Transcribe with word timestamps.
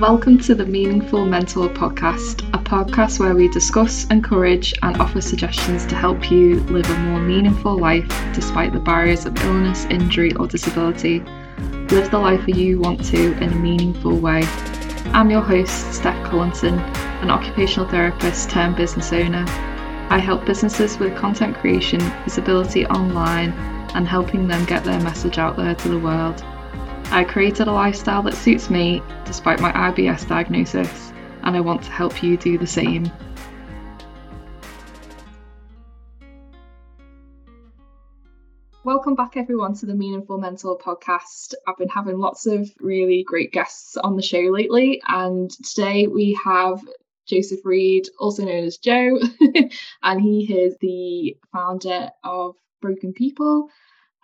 Welcome 0.00 0.36
to 0.40 0.54
the 0.54 0.66
Meaningful 0.66 1.24
Mentor 1.24 1.70
Podcast, 1.70 2.46
a 2.52 2.58
podcast 2.58 3.18
where 3.18 3.34
we 3.34 3.48
discuss, 3.48 4.04
encourage, 4.10 4.74
and 4.82 4.94
offer 4.98 5.22
suggestions 5.22 5.86
to 5.86 5.94
help 5.94 6.30
you 6.30 6.60
live 6.64 6.88
a 6.90 6.98
more 6.98 7.18
meaningful 7.18 7.78
life 7.78 8.06
despite 8.34 8.74
the 8.74 8.78
barriers 8.78 9.24
of 9.24 9.34
illness, 9.42 9.86
injury, 9.86 10.34
or 10.34 10.48
disability. 10.48 11.20
Live 11.88 12.10
the 12.10 12.18
life 12.18 12.46
you 12.46 12.78
want 12.78 13.06
to 13.06 13.32
in 13.42 13.50
a 13.50 13.56
meaningful 13.56 14.18
way. 14.18 14.42
I'm 15.14 15.30
your 15.30 15.40
host, 15.40 15.94
Steph 15.94 16.30
Collinson, 16.30 16.78
an 16.78 17.30
occupational 17.30 17.88
therapist 17.88 18.50
turned 18.50 18.76
business 18.76 19.14
owner. 19.14 19.46
I 20.10 20.18
help 20.18 20.44
businesses 20.44 20.98
with 20.98 21.16
content 21.16 21.56
creation, 21.56 22.00
visibility 22.24 22.84
online, 22.84 23.52
and 23.94 24.06
helping 24.06 24.46
them 24.46 24.66
get 24.66 24.84
their 24.84 25.00
message 25.00 25.38
out 25.38 25.56
there 25.56 25.74
to 25.74 25.88
the 25.88 25.98
world. 25.98 26.44
I 27.10 27.22
created 27.22 27.68
a 27.68 27.72
lifestyle 27.72 28.22
that 28.24 28.34
suits 28.34 28.68
me 28.68 29.00
despite 29.24 29.60
my 29.60 29.70
IBS 29.72 30.28
diagnosis, 30.28 31.12
and 31.44 31.56
I 31.56 31.60
want 31.60 31.84
to 31.84 31.90
help 31.90 32.22
you 32.22 32.36
do 32.36 32.58
the 32.58 32.66
same. 32.66 33.10
Welcome 38.82 39.14
back, 39.14 39.36
everyone, 39.36 39.74
to 39.74 39.86
the 39.86 39.94
Meaningful 39.94 40.38
Mentor 40.38 40.78
podcast. 40.78 41.54
I've 41.66 41.78
been 41.78 41.88
having 41.88 42.18
lots 42.18 42.44
of 42.46 42.68
really 42.80 43.22
great 43.22 43.52
guests 43.52 43.96
on 43.96 44.16
the 44.16 44.22
show 44.22 44.40
lately, 44.40 45.00
and 45.06 45.50
today 45.64 46.08
we 46.08 46.38
have 46.44 46.80
Joseph 47.26 47.60
Reid, 47.64 48.08
also 48.18 48.44
known 48.44 48.64
as 48.64 48.78
Joe, 48.78 49.18
and 50.02 50.20
he 50.20 50.52
is 50.52 50.76
the 50.80 51.36
founder 51.52 52.10
of 52.24 52.56
Broken 52.82 53.12
People 53.12 53.70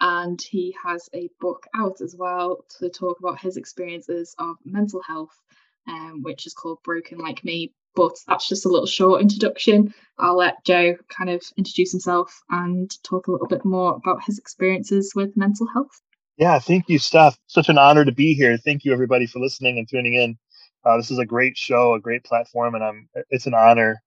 and 0.03 0.43
he 0.43 0.75
has 0.85 1.09
a 1.15 1.31
book 1.41 1.65
out 1.77 2.01
as 2.01 2.17
well 2.19 2.65
to 2.81 2.91
talk 2.91 3.21
about 3.21 3.41
his 3.41 3.57
experiences 3.57 4.35
of 4.37 4.57
mental 4.65 5.01
health, 5.01 5.41
um, 5.89 6.23
which 6.23 6.45
is 6.45 6.53
called 6.53 6.83
Broken 6.83 7.19
Like 7.19 7.45
Me. 7.45 7.73
But 7.95 8.17
that's 8.27 8.49
just 8.49 8.67
a 8.67 8.69
little 8.69 8.87
short 8.87 9.23
introduction. 9.23 9.95
I'll 10.19 10.37
let 10.37 10.65
Joe 10.65 10.97
kind 11.09 11.31
of 11.31 11.43
introduce 11.57 11.93
himself 11.93 12.43
and 12.51 12.91
talk 13.05 13.29
a 13.29 13.31
little 13.31 13.47
bit 13.47 13.65
more 13.65 13.95
about 13.95 14.25
his 14.25 14.39
experiences 14.39 15.13
with 15.15 15.37
mental 15.37 15.69
health. 15.69 16.01
Yeah, 16.37 16.59
thank 16.59 16.89
you, 16.89 16.99
Steph. 16.99 17.39
Such 17.47 17.69
an 17.69 17.79
honor 17.79 18.05
to 18.05 18.13
be 18.13 18.35
here. 18.35 18.57
Thank 18.57 18.85
you, 18.85 18.93
everybody, 18.93 19.27
for 19.27 19.39
listening 19.39 19.79
and 19.79 19.89
tuning 19.89 20.15
in. 20.15 20.37
Uh, 20.85 20.97
this 20.97 21.13
is 21.13 21.19
a 21.19 21.27
great 21.27 21.57
show, 21.57 21.95
a 21.95 22.01
great 22.01 22.25
platform, 22.25 22.75
and 22.75 22.83
I'm. 22.83 23.09
It's 23.31 23.47
an 23.47 23.55
honor 23.55 24.03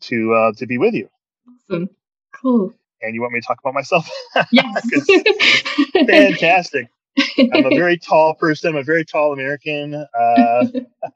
to 0.00 0.34
uh, 0.34 0.52
to 0.56 0.66
be 0.66 0.78
with 0.78 0.94
you. 0.94 1.08
Awesome, 1.70 1.90
cool 2.34 2.74
and 3.06 3.14
you 3.14 3.20
want 3.20 3.32
me 3.32 3.40
to 3.40 3.46
talk 3.46 3.58
about 3.60 3.74
myself? 3.74 4.08
Yes. 4.52 4.90
fantastic. 6.06 6.88
I'm 7.52 7.64
a 7.64 7.70
very 7.72 7.98
tall 7.98 8.34
person. 8.34 8.70
I'm 8.70 8.76
a 8.76 8.82
very 8.82 9.04
tall 9.04 9.32
American, 9.32 9.94
uh, 9.94 10.66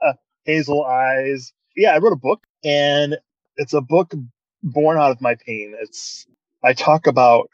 hazel 0.45 0.85
eyes. 0.85 1.53
Yeah, 1.77 1.95
I 1.95 1.99
wrote 1.99 2.13
a 2.13 2.17
book, 2.17 2.43
and 2.65 3.19
it's 3.57 3.75
a 3.75 3.81
book 3.81 4.15
born 4.63 4.99
out 4.99 5.11
of 5.11 5.21
my 5.21 5.35
pain. 5.47 5.75
It's 5.81 6.27
I 6.65 6.73
talk 6.73 7.07
about 7.07 7.51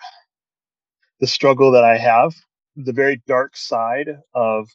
the 1.21 1.27
struggle 1.27 1.71
that 1.73 1.85
I 1.85 1.97
have, 1.97 2.35
the 2.77 2.93
very 2.93 3.23
dark 3.27 3.57
side 3.57 4.19
of 4.35 4.69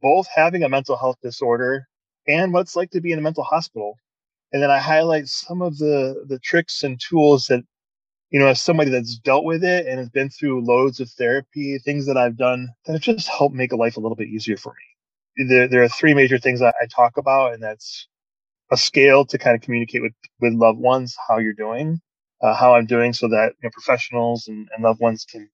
both 0.00 0.26
having 0.34 0.62
a 0.62 0.68
mental 0.68 0.96
health 0.96 1.16
disorder 1.22 1.86
and 2.26 2.52
what 2.52 2.60
it's 2.62 2.76
like 2.76 2.90
to 2.90 3.00
be 3.00 3.12
in 3.12 3.18
a 3.18 3.22
mental 3.22 3.44
hospital. 3.44 3.96
And 4.52 4.62
then 4.62 4.70
I 4.70 4.78
highlight 4.78 5.28
some 5.28 5.62
of 5.62 5.78
the 5.78 6.24
the 6.28 6.38
tricks 6.38 6.82
and 6.82 7.00
tools 7.00 7.46
that 7.48 7.64
you 8.32 8.40
know, 8.40 8.46
as 8.46 8.62
somebody 8.62 8.90
that's 8.90 9.18
dealt 9.18 9.44
with 9.44 9.62
it 9.62 9.86
and 9.86 9.98
has 9.98 10.08
been 10.08 10.30
through 10.30 10.64
loads 10.64 11.00
of 11.00 11.10
therapy, 11.10 11.78
things 11.78 12.06
that 12.06 12.16
I've 12.16 12.36
done 12.36 12.70
that 12.86 12.94
have 12.94 13.02
just 13.02 13.28
helped 13.28 13.54
make 13.54 13.72
a 13.72 13.76
life 13.76 13.98
a 13.98 14.00
little 14.00 14.16
bit 14.16 14.28
easier 14.28 14.56
for 14.56 14.74
me. 15.36 15.48
There, 15.48 15.68
there 15.68 15.82
are 15.82 15.88
three 15.88 16.14
major 16.14 16.38
things 16.38 16.62
I 16.62 16.72
talk 16.90 17.18
about, 17.18 17.52
and 17.52 17.62
that's 17.62 18.08
a 18.70 18.76
scale 18.76 19.26
to 19.26 19.36
kind 19.36 19.54
of 19.54 19.60
communicate 19.60 20.00
with, 20.00 20.14
with 20.40 20.54
loved 20.54 20.78
ones 20.78 21.14
how 21.28 21.38
you're 21.38 21.52
doing, 21.52 22.00
uh, 22.42 22.54
how 22.54 22.74
I'm 22.74 22.86
doing, 22.86 23.12
so 23.12 23.28
that 23.28 23.52
you 23.62 23.68
know, 23.68 23.70
professionals 23.70 24.48
and, 24.48 24.66
and 24.74 24.82
loved 24.82 25.00
ones 25.00 25.26
can 25.30 25.48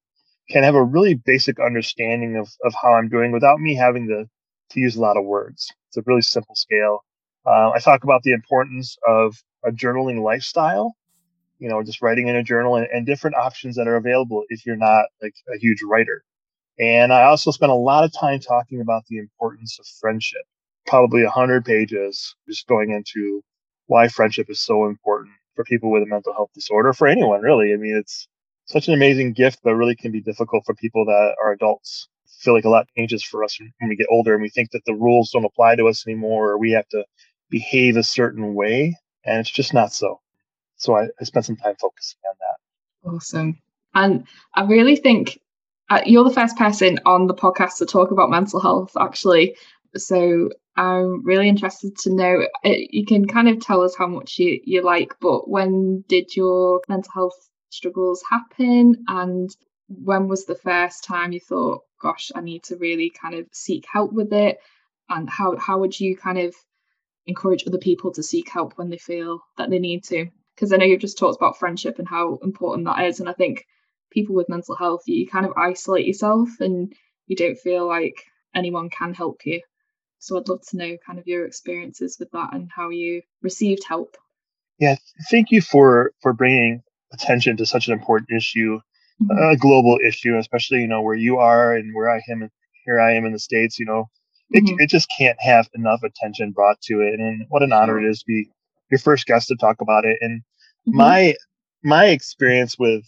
can 0.48 0.62
have 0.62 0.76
a 0.76 0.82
really 0.82 1.14
basic 1.14 1.60
understanding 1.60 2.36
of, 2.36 2.48
of 2.64 2.72
how 2.80 2.94
I'm 2.94 3.08
doing 3.08 3.32
without 3.32 3.60
me 3.60 3.74
having 3.74 4.06
to 4.08 4.24
to 4.70 4.80
use 4.80 4.94
a 4.94 5.00
lot 5.00 5.16
of 5.16 5.24
words. 5.24 5.72
It's 5.88 5.96
a 5.96 6.02
really 6.06 6.22
simple 6.22 6.54
scale. 6.54 7.04
Uh, 7.44 7.70
I 7.70 7.80
talk 7.80 8.04
about 8.04 8.22
the 8.22 8.32
importance 8.32 8.96
of 9.06 9.36
a 9.64 9.70
journaling 9.70 10.22
lifestyle 10.22 10.94
you 11.58 11.68
know, 11.68 11.82
just 11.82 12.02
writing 12.02 12.28
in 12.28 12.36
a 12.36 12.42
journal 12.42 12.76
and, 12.76 12.86
and 12.92 13.06
different 13.06 13.36
options 13.36 13.76
that 13.76 13.88
are 13.88 13.96
available 13.96 14.44
if 14.48 14.64
you're 14.64 14.76
not 14.76 15.06
like 15.22 15.34
a 15.54 15.58
huge 15.58 15.82
writer. 15.82 16.22
And 16.78 17.12
I 17.12 17.24
also 17.24 17.50
spent 17.50 17.72
a 17.72 17.76
lot 17.76 18.04
of 18.04 18.12
time 18.12 18.38
talking 18.38 18.80
about 18.80 19.04
the 19.08 19.18
importance 19.18 19.78
of 19.80 19.86
friendship, 20.00 20.42
probably 20.86 21.24
a 21.24 21.30
hundred 21.30 21.64
pages 21.64 22.34
just 22.48 22.66
going 22.68 22.92
into 22.92 23.42
why 23.86 24.08
friendship 24.08 24.48
is 24.48 24.60
so 24.60 24.86
important 24.86 25.34
for 25.56 25.64
people 25.64 25.90
with 25.90 26.04
a 26.04 26.06
mental 26.06 26.32
health 26.32 26.50
disorder, 26.54 26.92
for 26.92 27.08
anyone 27.08 27.40
really. 27.40 27.72
I 27.72 27.76
mean, 27.76 27.96
it's 27.96 28.28
such 28.66 28.86
an 28.86 28.94
amazing 28.94 29.32
gift, 29.32 29.60
but 29.64 29.74
really 29.74 29.96
can 29.96 30.12
be 30.12 30.20
difficult 30.20 30.64
for 30.64 30.74
people 30.74 31.04
that 31.06 31.34
are 31.42 31.52
adults. 31.52 32.08
I 32.26 32.44
feel 32.44 32.54
like 32.54 32.64
a 32.64 32.68
lot 32.68 32.86
changes 32.96 33.24
for 33.24 33.42
us 33.42 33.58
when 33.58 33.88
we 33.88 33.96
get 33.96 34.06
older 34.10 34.34
and 34.34 34.42
we 34.42 34.50
think 34.50 34.70
that 34.70 34.84
the 34.86 34.94
rules 34.94 35.30
don't 35.30 35.44
apply 35.44 35.74
to 35.76 35.88
us 35.88 36.06
anymore 36.06 36.50
or 36.50 36.58
we 36.58 36.70
have 36.72 36.86
to 36.90 37.04
behave 37.50 37.96
a 37.96 38.04
certain 38.04 38.54
way. 38.54 38.94
And 39.24 39.40
it's 39.40 39.50
just 39.50 39.74
not 39.74 39.92
so 39.92 40.20
so 40.78 40.96
I, 40.96 41.08
I 41.20 41.24
spent 41.24 41.44
some 41.44 41.56
time 41.56 41.74
focusing 41.78 42.20
on 42.28 42.34
that. 42.40 43.10
Awesome. 43.14 43.58
And 43.94 44.26
I 44.54 44.62
really 44.62 44.96
think 44.96 45.38
uh, 45.90 46.02
you're 46.06 46.24
the 46.24 46.30
first 46.30 46.56
person 46.56 47.00
on 47.04 47.26
the 47.26 47.34
podcast 47.34 47.78
to 47.78 47.86
talk 47.86 48.10
about 48.10 48.30
mental 48.30 48.60
health, 48.60 48.92
actually. 48.98 49.56
So 49.96 50.50
I'm 50.76 51.24
really 51.24 51.48
interested 51.48 51.96
to 51.98 52.12
know. 52.14 52.46
Uh, 52.64 52.74
you 52.90 53.04
can 53.04 53.26
kind 53.26 53.48
of 53.48 53.60
tell 53.60 53.82
us 53.82 53.96
how 53.96 54.06
much 54.06 54.38
you, 54.38 54.60
you 54.64 54.82
like, 54.82 55.14
but 55.20 55.48
when 55.48 56.04
did 56.08 56.36
your 56.36 56.80
mental 56.88 57.12
health 57.12 57.48
struggles 57.70 58.22
happen? 58.30 59.04
And 59.08 59.50
when 59.88 60.28
was 60.28 60.44
the 60.44 60.54
first 60.54 61.04
time 61.04 61.32
you 61.32 61.40
thought, 61.40 61.82
gosh, 62.00 62.30
I 62.34 62.40
need 62.40 62.62
to 62.64 62.76
really 62.76 63.10
kind 63.10 63.34
of 63.34 63.46
seek 63.52 63.84
help 63.90 64.12
with 64.12 64.32
it? 64.32 64.58
And 65.08 65.28
how, 65.28 65.56
how 65.56 65.78
would 65.78 65.98
you 65.98 66.16
kind 66.16 66.38
of 66.38 66.54
encourage 67.26 67.66
other 67.66 67.78
people 67.78 68.12
to 68.12 68.22
seek 68.22 68.50
help 68.50 68.76
when 68.76 68.90
they 68.90 68.98
feel 68.98 69.40
that 69.56 69.70
they 69.70 69.78
need 69.78 70.04
to? 70.04 70.28
Because 70.58 70.72
I 70.72 70.76
know 70.76 70.86
you've 70.86 71.00
just 71.00 71.18
talked 71.18 71.36
about 71.36 71.56
friendship 71.56 72.00
and 72.00 72.08
how 72.08 72.40
important 72.42 72.86
that 72.86 73.04
is. 73.04 73.20
And 73.20 73.28
I 73.28 73.32
think 73.32 73.64
people 74.10 74.34
with 74.34 74.48
mental 74.48 74.74
health, 74.74 75.02
you 75.06 75.28
kind 75.28 75.46
of 75.46 75.52
isolate 75.56 76.04
yourself 76.04 76.48
and 76.58 76.92
you 77.28 77.36
don't 77.36 77.58
feel 77.58 77.86
like 77.86 78.24
anyone 78.56 78.90
can 78.90 79.14
help 79.14 79.46
you. 79.46 79.60
So 80.18 80.36
I'd 80.36 80.48
love 80.48 80.62
to 80.70 80.76
know 80.76 80.96
kind 81.06 81.20
of 81.20 81.28
your 81.28 81.46
experiences 81.46 82.16
with 82.18 82.32
that 82.32 82.52
and 82.52 82.68
how 82.74 82.90
you 82.90 83.22
received 83.40 83.84
help. 83.84 84.16
Yeah, 84.80 84.96
thank 85.30 85.52
you 85.52 85.60
for 85.60 86.12
for 86.22 86.32
bringing 86.32 86.82
attention 87.12 87.56
to 87.58 87.66
such 87.66 87.86
an 87.86 87.92
important 87.92 88.30
issue, 88.36 88.80
mm-hmm. 89.22 89.52
a 89.52 89.56
global 89.56 89.98
issue, 90.04 90.36
especially 90.38 90.80
you 90.80 90.88
know 90.88 91.02
where 91.02 91.14
you 91.14 91.38
are 91.38 91.74
and 91.74 91.94
where 91.94 92.10
I 92.10 92.20
am. 92.28 92.42
And 92.42 92.50
here 92.84 93.00
I 93.00 93.14
am 93.14 93.24
in 93.26 93.32
the 93.32 93.38
states. 93.38 93.78
You 93.78 93.86
know, 93.86 94.10
it, 94.50 94.64
mm-hmm. 94.64 94.80
it 94.80 94.90
just 94.90 95.08
can't 95.16 95.38
have 95.40 95.68
enough 95.74 96.00
attention 96.02 96.50
brought 96.50 96.80
to 96.82 97.00
it. 97.00 97.14
And 97.20 97.46
what 97.48 97.62
an 97.62 97.72
honor 97.72 98.00
it 98.00 98.08
is 98.08 98.20
to 98.20 98.24
be 98.26 98.50
your 98.90 98.98
first 98.98 99.26
guest 99.26 99.48
to 99.48 99.56
talk 99.56 99.80
about 99.80 100.04
it. 100.04 100.18
And 100.20 100.40
mm-hmm. 100.40 100.96
my 100.96 101.34
my 101.82 102.06
experience 102.06 102.78
with 102.78 103.04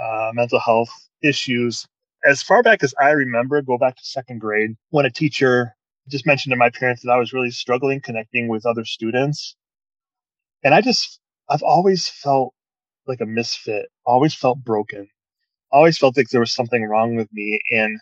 uh, 0.00 0.30
mental 0.34 0.60
health 0.60 0.90
issues, 1.22 1.86
as 2.24 2.42
far 2.42 2.62
back 2.62 2.82
as 2.82 2.94
I 3.00 3.10
remember, 3.10 3.60
go 3.62 3.78
back 3.78 3.96
to 3.96 4.04
second 4.04 4.40
grade 4.40 4.76
when 4.90 5.06
a 5.06 5.10
teacher 5.10 5.74
just 6.08 6.26
mentioned 6.26 6.52
to 6.52 6.56
my 6.56 6.70
parents 6.70 7.02
that 7.02 7.10
I 7.12 7.16
was 7.16 7.32
really 7.32 7.50
struggling 7.50 8.00
connecting 8.00 8.48
with 8.48 8.66
other 8.66 8.84
students, 8.84 9.56
and 10.62 10.74
I 10.74 10.80
just 10.80 11.20
I've 11.48 11.62
always 11.62 12.08
felt 12.08 12.54
like 13.06 13.20
a 13.20 13.26
misfit, 13.26 13.88
always 14.06 14.34
felt 14.34 14.58
broken, 14.58 15.08
always 15.70 15.98
felt 15.98 16.16
like 16.16 16.28
there 16.28 16.40
was 16.40 16.54
something 16.54 16.84
wrong 16.84 17.16
with 17.16 17.28
me, 17.32 17.60
and 17.72 17.98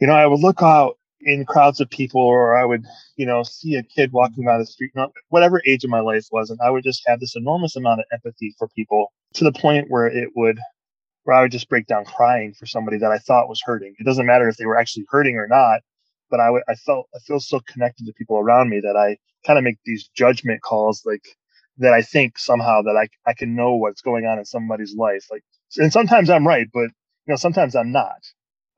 you 0.00 0.06
know 0.06 0.14
I 0.14 0.26
would 0.26 0.40
look 0.40 0.62
out 0.62 0.96
in 1.24 1.44
crowds 1.44 1.80
of 1.80 1.90
people 1.90 2.20
or 2.20 2.56
I 2.56 2.64
would, 2.64 2.84
you 3.16 3.26
know, 3.26 3.42
see 3.42 3.74
a 3.74 3.82
kid 3.82 4.12
walking 4.12 4.44
by 4.44 4.58
the 4.58 4.66
street, 4.66 4.92
whatever 5.28 5.60
age 5.66 5.84
of 5.84 5.90
my 5.90 6.00
life 6.00 6.26
was, 6.30 6.50
and 6.50 6.58
I 6.64 6.70
would 6.70 6.84
just 6.84 7.02
have 7.06 7.20
this 7.20 7.36
enormous 7.36 7.76
amount 7.76 8.00
of 8.00 8.06
empathy 8.12 8.54
for 8.58 8.68
people 8.68 9.12
to 9.34 9.44
the 9.44 9.52
point 9.52 9.86
where 9.88 10.06
it 10.06 10.30
would, 10.36 10.58
where 11.24 11.36
I 11.36 11.42
would 11.42 11.52
just 11.52 11.68
break 11.68 11.86
down 11.86 12.04
crying 12.04 12.54
for 12.58 12.66
somebody 12.66 12.98
that 12.98 13.10
I 13.10 13.18
thought 13.18 13.48
was 13.48 13.62
hurting. 13.64 13.94
It 13.98 14.04
doesn't 14.04 14.26
matter 14.26 14.48
if 14.48 14.56
they 14.56 14.66
were 14.66 14.76
actually 14.76 15.06
hurting 15.08 15.36
or 15.36 15.48
not, 15.48 15.80
but 16.30 16.40
I 16.40 16.50
would, 16.50 16.62
I 16.68 16.74
felt, 16.74 17.08
I 17.14 17.18
feel 17.20 17.40
so 17.40 17.60
connected 17.66 18.06
to 18.06 18.12
people 18.12 18.38
around 18.38 18.68
me 18.68 18.80
that 18.80 18.96
I 18.96 19.16
kind 19.46 19.58
of 19.58 19.64
make 19.64 19.78
these 19.84 20.08
judgment 20.14 20.62
calls, 20.62 21.02
like 21.04 21.24
that 21.78 21.92
I 21.92 22.02
think 22.02 22.38
somehow 22.38 22.82
that 22.82 22.96
I, 22.96 23.08
I 23.28 23.34
can 23.34 23.54
know 23.54 23.74
what's 23.74 24.02
going 24.02 24.26
on 24.26 24.38
in 24.38 24.44
somebody's 24.44 24.94
life. 24.94 25.26
Like, 25.30 25.42
and 25.76 25.92
sometimes 25.92 26.30
I'm 26.30 26.46
right, 26.46 26.68
but 26.72 26.90
you 27.26 27.32
know, 27.32 27.36
sometimes 27.36 27.74
I'm 27.74 27.90
not. 27.92 28.20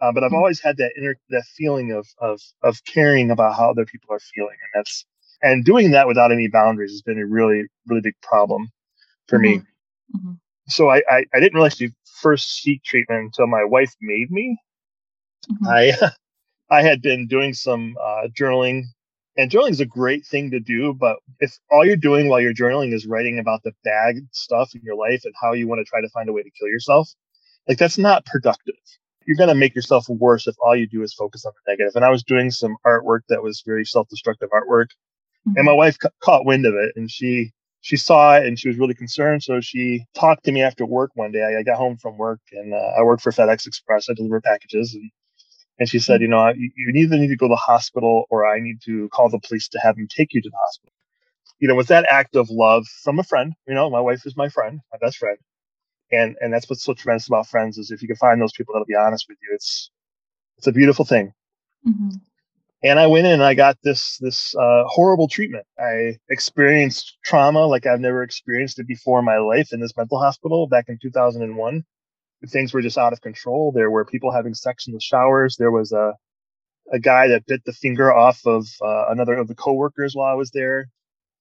Uh, 0.01 0.13
but 0.13 0.23
I've 0.23 0.29
mm-hmm. 0.29 0.37
always 0.37 0.61
had 0.61 0.77
that 0.79 0.93
inner 0.99 1.17
that 1.31 1.45
feeling 1.57 1.93
of 1.93 2.07
of 2.19 2.41
of 2.63 2.85
caring 2.85 3.31
about 3.31 3.57
how 3.57 3.71
other 3.71 3.87
people 3.87 4.15
are 4.15 4.21
feeling, 4.21 4.57
and 4.63 4.71
that's 4.75 5.07
and 5.43 5.65
doing 5.65 5.91
that 5.93 6.07
without 6.07 6.33
any 6.33 6.49
boundaries 6.49 6.93
has 6.93 7.03
been 7.03 7.19
a 7.19 7.27
really 7.27 7.65
really 7.87 8.03
big 8.03 8.15
problem 8.23 8.71
for 9.29 9.39
mm-hmm. 9.39 9.59
me. 9.59 9.63
Mm-hmm. 10.17 10.33
So 10.69 10.91
I, 10.91 11.03
I, 11.09 11.25
I 11.35 11.41
didn't 11.41 11.55
really 11.55 11.69
actually 11.69 11.95
first 12.21 12.63
seek 12.63 12.83
treatment 12.83 13.25
until 13.25 13.47
my 13.47 13.65
wife 13.65 13.95
made 14.01 14.31
me. 14.31 14.59
Mm-hmm. 15.51 15.67
I 15.69 16.11
I 16.71 16.83
had 16.83 17.03
been 17.03 17.27
doing 17.29 17.55
some 17.55 17.97
uh, 18.03 18.29
journaling 18.39 18.85
And 19.37 19.51
journaling 19.51 19.71
is 19.71 19.81
a 19.81 19.87
great 19.87 20.27
thing 20.27 20.51
to 20.51 20.61
do, 20.61 20.95
but 20.95 21.19
if 21.41 21.59
all 21.71 21.85
you're 21.85 21.97
doing 21.97 22.29
while 22.29 22.41
you're 22.41 22.55
journaling 22.55 22.93
is 22.93 23.07
writing 23.07 23.39
about 23.39 23.63
the 23.63 23.73
bad 23.85 24.17
stuff 24.33 24.75
in 24.75 24.83
your 24.83 24.97
life 24.97 25.23
and 25.25 25.35
how 25.41 25.53
you 25.53 25.69
want 25.69 25.81
to 25.81 25.85
try 25.85 26.01
to 26.01 26.09
find 26.11 26.29
a 26.29 26.33
way 26.33 26.43
to 26.43 26.51
kill 26.59 26.69
yourself, 26.69 27.09
like 27.69 27.79
that's 27.79 27.99
not 27.99 28.27
productive. 28.27 28.75
You're 29.27 29.37
going 29.37 29.49
to 29.49 29.55
make 29.55 29.75
yourself 29.75 30.09
worse 30.09 30.47
if 30.47 30.55
all 30.65 30.77
you 30.77 30.87
do 30.87 31.03
is 31.03 31.13
focus 31.13 31.45
on 31.45 31.53
the 31.55 31.73
negative. 31.73 31.97
And 31.97 32.05
I 32.05 32.11
was 32.11 32.23
doing 32.23 32.51
some 32.51 32.77
artwork 32.87 33.21
that 33.29 33.43
was 33.43 33.63
very 33.67 33.85
self-destructive 33.85 34.51
artwork, 34.51 34.87
mm-hmm. 35.47 35.53
and 35.57 35.65
my 35.65 35.73
wife 35.73 35.99
ca- 35.99 36.11
caught 36.23 36.47
wind 36.47 36.65
of 36.67 36.75
it, 36.75 36.93
and 36.97 37.11
she 37.11 37.53
she 37.87 37.97
saw 37.97 38.37
it 38.37 38.45
and 38.45 38.59
she 38.59 38.67
was 38.67 38.79
really 38.79 38.95
concerned. 38.95 39.45
So 39.45 39.61
she 39.61 40.05
talked 40.13 40.45
to 40.45 40.53
me 40.53 40.61
after 40.61 40.85
work 40.85 41.13
one 41.15 41.31
day. 41.31 41.45
I, 41.45 41.61
I 41.61 41.63
got 41.63 41.77
home 41.77 41.97
from 41.97 42.19
work 42.19 42.41
and 42.51 42.75
uh, 42.75 42.93
I 42.99 43.05
worked 43.05 43.23
for 43.23 43.31
FedEx 43.31 43.65
Express. 43.65 44.11
I 44.11 44.15
deliver 44.15 44.41
packages 44.41 44.93
and 44.95 45.09
and 45.79 45.89
she 45.89 45.99
said, 45.99 46.21
you 46.21 46.29
know, 46.29 46.49
you, 46.49 46.71
you 46.77 46.93
either 47.03 47.19
need 47.19 47.29
to 47.29 47.37
go 47.37 47.47
to 47.47 47.53
the 47.53 47.57
hospital 47.57 48.25
or 48.31 48.47
I 48.47 48.61
need 48.61 48.81
to 48.87 49.09
call 49.11 49.29
the 49.29 49.39
police 49.39 49.69
to 49.69 49.79
have 49.79 49.97
them 49.97 50.09
take 50.09 50.33
you 50.33 50.41
to 50.41 50.49
the 50.49 50.57
hospital. 50.57 50.93
You 51.59 51.69
know, 51.69 51.75
with 51.75 51.89
that 51.89 52.07
act 52.11 52.35
of 52.35 52.49
love 52.51 52.87
from 53.05 53.19
a 53.19 53.23
friend, 53.23 53.55
you 53.67 53.75
know, 53.75 53.89
my 53.91 54.01
wife 54.01 54.27
is 54.27 54.37
my 54.37 54.49
friend, 54.49 54.81
my 54.93 54.99
best 55.01 55.19
friend. 55.19 55.37
And 56.13 56.37
and 56.41 56.53
that's 56.53 56.69
what's 56.69 56.85
so 56.85 56.95
tremendous 56.95 57.27
about 57.27 57.49
friends 57.49 57.79
is 57.79 57.91
if 57.91 58.03
you 58.03 58.09
can 58.09 58.17
find 58.17 58.41
those 58.41 58.53
people 58.53 58.75
that'll 58.75 58.87
be 58.87 58.95
honest 58.95 59.27
with 59.29 59.39
you, 59.43 59.55
it's 59.55 59.91
it's 60.59 60.67
a 60.67 60.73
beautiful 60.73 61.05
thing. 61.05 61.33
Mm-hmm. 61.87 62.17
And 62.83 63.01
I 63.01 63.07
went 63.07 63.27
in 63.27 63.33
and 63.33 63.43
I 63.43 63.55
got 63.55 63.77
this 63.83 64.19
this 64.19 64.55
uh, 64.55 64.85
horrible 64.87 65.29
treatment. 65.29 65.67
I 65.79 66.19
experienced 66.31 67.19
trauma 67.25 67.67
like 67.67 67.87
I've 67.87 68.01
never 68.01 68.23
experienced 68.23 68.79
it 68.79 68.87
before 68.87 69.19
in 69.19 69.25
my 69.25 69.39
life 69.39 69.73
in 69.73 69.81
this 69.81 69.97
mental 69.97 70.21
hospital 70.21 70.67
back 70.67 70.87
in 70.89 70.99
2001 71.03 71.85
things 72.49 72.73
were 72.73 72.83
just 72.83 72.99
out 72.99 73.13
of 73.13 73.21
control. 73.21 73.73
There 73.73 73.91
were 73.91 74.05
people 74.05 74.31
having 74.31 74.55
sex 74.55 74.87
in 74.87 74.95
the 74.95 75.01
showers. 75.01 75.57
There 75.57 75.71
was 75.71 75.93
a 75.93 76.15
a 76.93 77.01
guy 77.01 77.27
that 77.29 77.47
bit 77.47 77.65
the 77.65 77.73
finger 77.73 78.13
off 78.13 78.41
of 78.47 78.65
uh, 78.81 79.07
another 79.09 79.35
of 79.35 79.49
the 79.49 79.57
coworkers 79.57 80.15
while 80.15 80.31
I 80.31 80.35
was 80.35 80.51
there. 80.53 80.89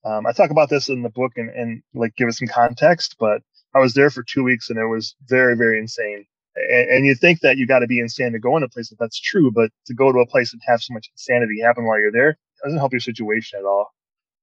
Um, 0.04 0.26
I 0.26 0.32
talk 0.32 0.50
about 0.50 0.70
this 0.70 0.90
in 0.90 1.04
the 1.04 1.10
book 1.10 1.34
and, 1.36 1.50
and 1.52 1.84
like 1.94 2.16
give 2.16 2.28
it 2.28 2.34
some 2.34 2.48
context, 2.48 3.16
but 3.20 3.42
I 3.76 3.80
was 3.80 3.94
there 3.94 4.10
for 4.10 4.24
two 4.24 4.44
weeks 4.44 4.70
and 4.70 4.80
it 4.80 4.86
was 4.86 5.16
very, 5.28 5.56
very 5.56 5.80
insane. 5.80 6.26
And, 6.56 6.90
and 6.90 7.06
you 7.06 7.16
think 7.16 7.42
that 7.42 7.58
you 7.58 7.68
got 7.68 7.80
to 7.80 7.88
be 7.88 8.00
insane 8.00 8.32
to 8.32 8.40
go 8.40 8.56
in 8.58 8.64
a 8.64 8.70
place 8.70 8.90
that 8.90 9.00
that's 9.00 9.20
true, 9.20 9.52
but 9.52 9.70
to 9.88 9.94
go 9.94 10.12
to 10.12 10.20
a 10.20 10.28
place 10.28 10.54
and 10.54 10.62
have 10.66 10.82
so 10.82 10.94
much 10.94 11.10
insanity 11.12 11.62
happen 11.62 11.86
while 11.86 12.00
you're 12.00 12.12
there 12.12 12.38
doesn't 12.64 12.80
help 12.80 12.94
your 12.94 13.02
situation 13.02 13.60
at 13.60 13.66
all. 13.66 13.94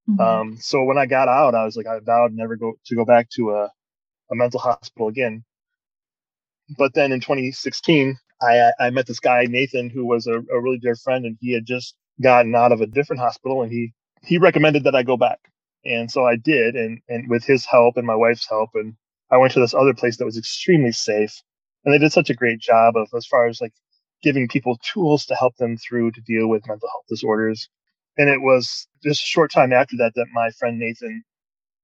Mm-hmm. 0.09 0.21
Um, 0.21 0.57
so 0.57 0.83
when 0.83 0.97
I 0.97 1.05
got 1.05 1.27
out, 1.27 1.55
I 1.55 1.65
was 1.65 1.75
like, 1.75 1.87
I 1.87 1.99
vowed 1.99 2.33
never 2.33 2.55
go 2.55 2.73
to 2.85 2.95
go 2.95 3.05
back 3.05 3.29
to 3.31 3.51
a, 3.51 3.71
a 4.31 4.35
mental 4.35 4.59
hospital 4.59 5.07
again 5.07 5.43
but 6.77 6.93
then 6.93 7.11
in 7.11 7.19
2016, 7.19 8.17
I, 8.41 8.71
I 8.79 8.89
met 8.89 9.07
this 9.07 9.19
guy 9.19 9.45
Nathan, 9.45 9.89
who 9.89 10.05
was 10.05 10.27
a, 10.27 10.39
a 10.39 10.61
really 10.61 10.79
dear 10.79 10.95
friend, 10.95 11.25
and 11.25 11.37
he 11.39 11.53
had 11.53 11.65
just 11.65 11.95
gotten 12.21 12.55
out 12.55 12.71
of 12.71 12.81
a 12.81 12.87
different 12.87 13.21
hospital, 13.21 13.61
and 13.63 13.71
he 13.71 13.93
he 14.21 14.37
recommended 14.37 14.85
that 14.85 14.95
I 14.95 15.03
go 15.03 15.17
back, 15.17 15.39
and 15.85 16.09
so 16.09 16.25
I 16.25 16.35
did, 16.35 16.75
and 16.75 16.99
and 17.09 17.29
with 17.29 17.43
his 17.45 17.65
help 17.65 17.97
and 17.97 18.07
my 18.07 18.15
wife's 18.15 18.47
help, 18.47 18.71
and 18.75 18.95
I 19.33 19.37
went 19.37 19.51
to 19.53 19.59
this 19.59 19.73
other 19.73 19.95
place 19.95 20.17
that 20.17 20.25
was 20.25 20.37
extremely 20.37 20.91
safe, 20.91 21.41
and 21.83 21.93
they 21.93 21.97
did 21.97 22.11
such 22.11 22.29
a 22.29 22.35
great 22.35 22.59
job 22.59 22.95
of 22.95 23.07
as 23.17 23.25
far 23.25 23.47
as 23.47 23.59
like 23.59 23.73
giving 24.21 24.47
people 24.47 24.77
tools 24.93 25.25
to 25.25 25.35
help 25.35 25.55
them 25.57 25.75
through 25.77 26.11
to 26.11 26.21
deal 26.21 26.47
with 26.47 26.67
mental 26.67 26.87
health 26.87 27.05
disorders, 27.09 27.67
and 28.17 28.29
it 28.29 28.41
was 28.41 28.87
just 29.03 29.23
a 29.23 29.25
short 29.25 29.51
time 29.51 29.73
after 29.73 29.97
that 29.97 30.13
that 30.15 30.27
my 30.33 30.51
friend 30.51 30.77
Nathan 30.77 31.23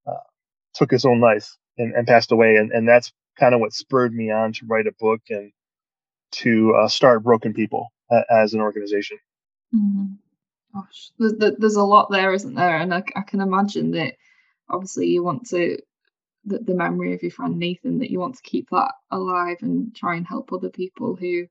uh, 0.05 0.27
took 0.75 0.91
his 0.91 1.05
own 1.05 1.19
life 1.19 1.49
and, 1.79 1.93
and 1.95 2.05
passed 2.05 2.31
away, 2.31 2.55
and 2.55 2.71
and 2.71 2.87
that's 2.87 3.11
kind 3.39 3.55
of 3.55 3.61
what 3.61 3.73
spurred 3.73 4.13
me 4.13 4.29
on 4.29 4.53
to 4.53 4.65
write 4.67 4.85
a 4.85 4.93
book 4.99 5.21
and 5.29 5.51
to 6.31 6.75
uh, 6.75 6.87
start 6.87 7.23
Broken 7.23 7.53
People 7.53 7.87
uh, 8.11 8.21
as 8.29 8.53
an 8.53 8.61
organization. 8.61 9.17
Mm-hmm. 9.75 10.05
Gosh, 10.75 11.11
there's, 11.17 11.55
there's 11.57 11.75
a 11.75 11.83
lot 11.83 12.11
there, 12.11 12.31
isn't 12.31 12.53
there? 12.53 12.77
And 12.77 12.93
I, 12.93 13.03
I 13.15 13.21
can 13.21 13.41
imagine 13.41 13.91
that 13.91 14.13
obviously 14.69 15.07
you 15.07 15.23
want 15.23 15.47
to 15.49 15.79
the, 16.45 16.59
the 16.59 16.73
memory 16.73 17.13
of 17.13 17.21
your 17.21 17.31
friend 17.31 17.57
Nathan 17.57 17.99
that 17.99 18.11
you 18.11 18.19
want 18.19 18.35
to 18.35 18.43
keep 18.43 18.69
that 18.69 18.93
alive 19.11 19.57
and 19.61 19.95
try 19.95 20.15
and 20.15 20.27
help 20.27 20.51
other 20.51 20.69
people 20.69 21.15
who 21.15 21.45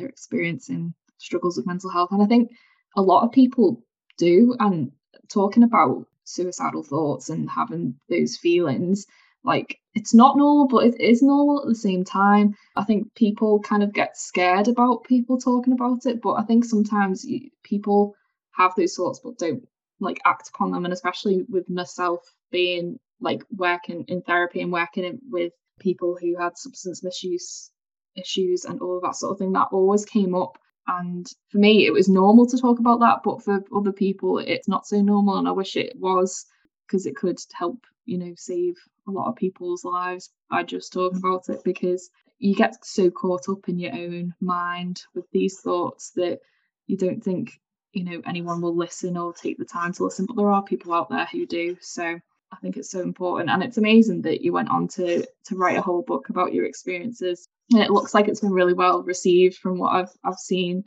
are 0.00 0.06
experiencing 0.06 0.94
struggles 1.18 1.56
with 1.56 1.66
mental 1.66 1.90
health. 1.90 2.10
And 2.12 2.22
I 2.22 2.26
think 2.26 2.50
a 2.96 3.02
lot 3.02 3.24
of 3.24 3.32
people 3.32 3.82
do. 4.18 4.56
And 4.58 4.92
talking 5.28 5.62
about 5.62 6.06
suicidal 6.24 6.82
thoughts 6.82 7.28
and 7.28 7.50
having 7.50 7.96
those 8.08 8.36
feelings, 8.36 9.06
like 9.44 9.78
it's 9.94 10.14
not 10.14 10.36
normal, 10.36 10.68
but 10.68 10.86
it 10.86 11.00
is 11.00 11.22
normal 11.22 11.60
at 11.60 11.68
the 11.68 11.74
same 11.74 12.04
time. 12.04 12.54
I 12.76 12.84
think 12.84 13.14
people 13.14 13.60
kind 13.60 13.82
of 13.82 13.92
get 13.92 14.16
scared 14.16 14.68
about 14.68 15.04
people 15.04 15.38
talking 15.38 15.72
about 15.72 16.06
it, 16.06 16.22
but 16.22 16.34
I 16.34 16.42
think 16.42 16.64
sometimes 16.64 17.24
you, 17.24 17.50
people 17.62 18.14
have 18.52 18.74
those 18.76 18.94
thoughts 18.94 19.20
but 19.22 19.38
don't 19.38 19.66
like 20.00 20.20
act 20.24 20.48
upon 20.48 20.70
them. 20.70 20.84
And 20.84 20.94
especially 20.94 21.44
with 21.48 21.68
myself 21.68 22.20
being 22.50 22.98
like 23.22 23.44
working 23.50 24.04
in 24.08 24.22
therapy 24.22 24.60
and 24.60 24.72
working 24.72 25.18
with 25.30 25.52
people 25.80 26.16
who 26.20 26.36
had 26.38 26.58
substance 26.58 27.02
misuse 27.02 27.70
issues 28.16 28.64
and 28.64 28.80
all 28.80 28.96
of 28.96 29.02
that 29.02 29.16
sort 29.16 29.32
of 29.32 29.38
thing, 29.38 29.52
that 29.52 29.68
always 29.72 30.04
came 30.04 30.34
up. 30.34 30.58
And 30.86 31.26
for 31.50 31.58
me, 31.58 31.86
it 31.86 31.92
was 31.92 32.08
normal 32.08 32.46
to 32.46 32.58
talk 32.58 32.80
about 32.80 33.00
that, 33.00 33.20
but 33.24 33.42
for 33.42 33.64
other 33.74 33.92
people, 33.92 34.38
it's 34.38 34.68
not 34.68 34.86
so 34.86 35.00
normal. 35.00 35.38
And 35.38 35.48
I 35.48 35.52
wish 35.52 35.76
it 35.76 35.94
was 35.98 36.44
because 36.86 37.06
it 37.06 37.16
could 37.16 37.38
help, 37.52 37.86
you 38.04 38.18
know, 38.18 38.34
save 38.36 38.74
a 39.06 39.10
lot 39.10 39.28
of 39.28 39.36
people's 39.36 39.84
lives 39.84 40.30
by 40.50 40.64
just 40.64 40.92
talking 40.92 41.18
about 41.18 41.48
it 41.48 41.62
because 41.64 42.10
you 42.38 42.54
get 42.56 42.84
so 42.84 43.10
caught 43.10 43.48
up 43.48 43.68
in 43.68 43.78
your 43.78 43.94
own 43.94 44.34
mind 44.40 45.02
with 45.14 45.24
these 45.30 45.60
thoughts 45.60 46.10
that 46.16 46.40
you 46.88 46.96
don't 46.96 47.22
think 47.22 47.52
you 47.92 48.04
know 48.04 48.20
anyone 48.26 48.60
will 48.60 48.76
listen 48.76 49.16
or 49.16 49.32
take 49.32 49.58
the 49.58 49.64
time 49.64 49.92
to 49.92 50.04
listen 50.04 50.26
but 50.26 50.36
there 50.36 50.50
are 50.50 50.62
people 50.62 50.92
out 50.92 51.08
there 51.08 51.26
who 51.30 51.46
do 51.46 51.76
so 51.80 52.18
i 52.52 52.56
think 52.56 52.76
it's 52.76 52.90
so 52.90 53.00
important. 53.00 53.50
And 53.50 53.62
it's 53.62 53.78
amazing 53.78 54.22
that 54.22 54.42
you 54.42 54.52
went 54.52 54.68
on 54.68 54.88
to 54.88 55.26
to 55.46 55.56
write 55.56 55.78
a 55.78 55.82
whole 55.82 56.02
book 56.02 56.28
about 56.28 56.52
your 56.52 56.66
experiences. 56.66 57.48
And 57.72 57.82
it 57.82 57.90
looks 57.90 58.14
like 58.14 58.28
it's 58.28 58.40
been 58.40 58.52
really 58.52 58.74
well 58.74 59.02
received 59.02 59.56
from 59.56 59.78
what 59.78 59.94
i've 59.94 60.12
i've 60.24 60.38
seen 60.38 60.84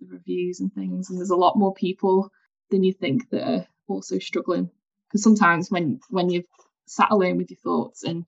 the 0.00 0.06
reviews 0.06 0.60
and 0.60 0.72
things. 0.72 1.10
And 1.10 1.18
there's 1.18 1.30
a 1.30 1.36
lot 1.36 1.58
more 1.58 1.74
people 1.74 2.30
than 2.70 2.84
you 2.84 2.92
think 2.92 3.28
that 3.30 3.46
are 3.46 3.66
also 3.88 4.18
struggling. 4.18 4.70
Because 5.08 5.22
sometimes 5.22 5.70
when 5.70 6.00
when 6.10 6.30
you've 6.30 6.46
sat 6.86 7.10
alone 7.10 7.36
with 7.36 7.50
your 7.50 7.58
thoughts 7.58 8.04
and 8.04 8.24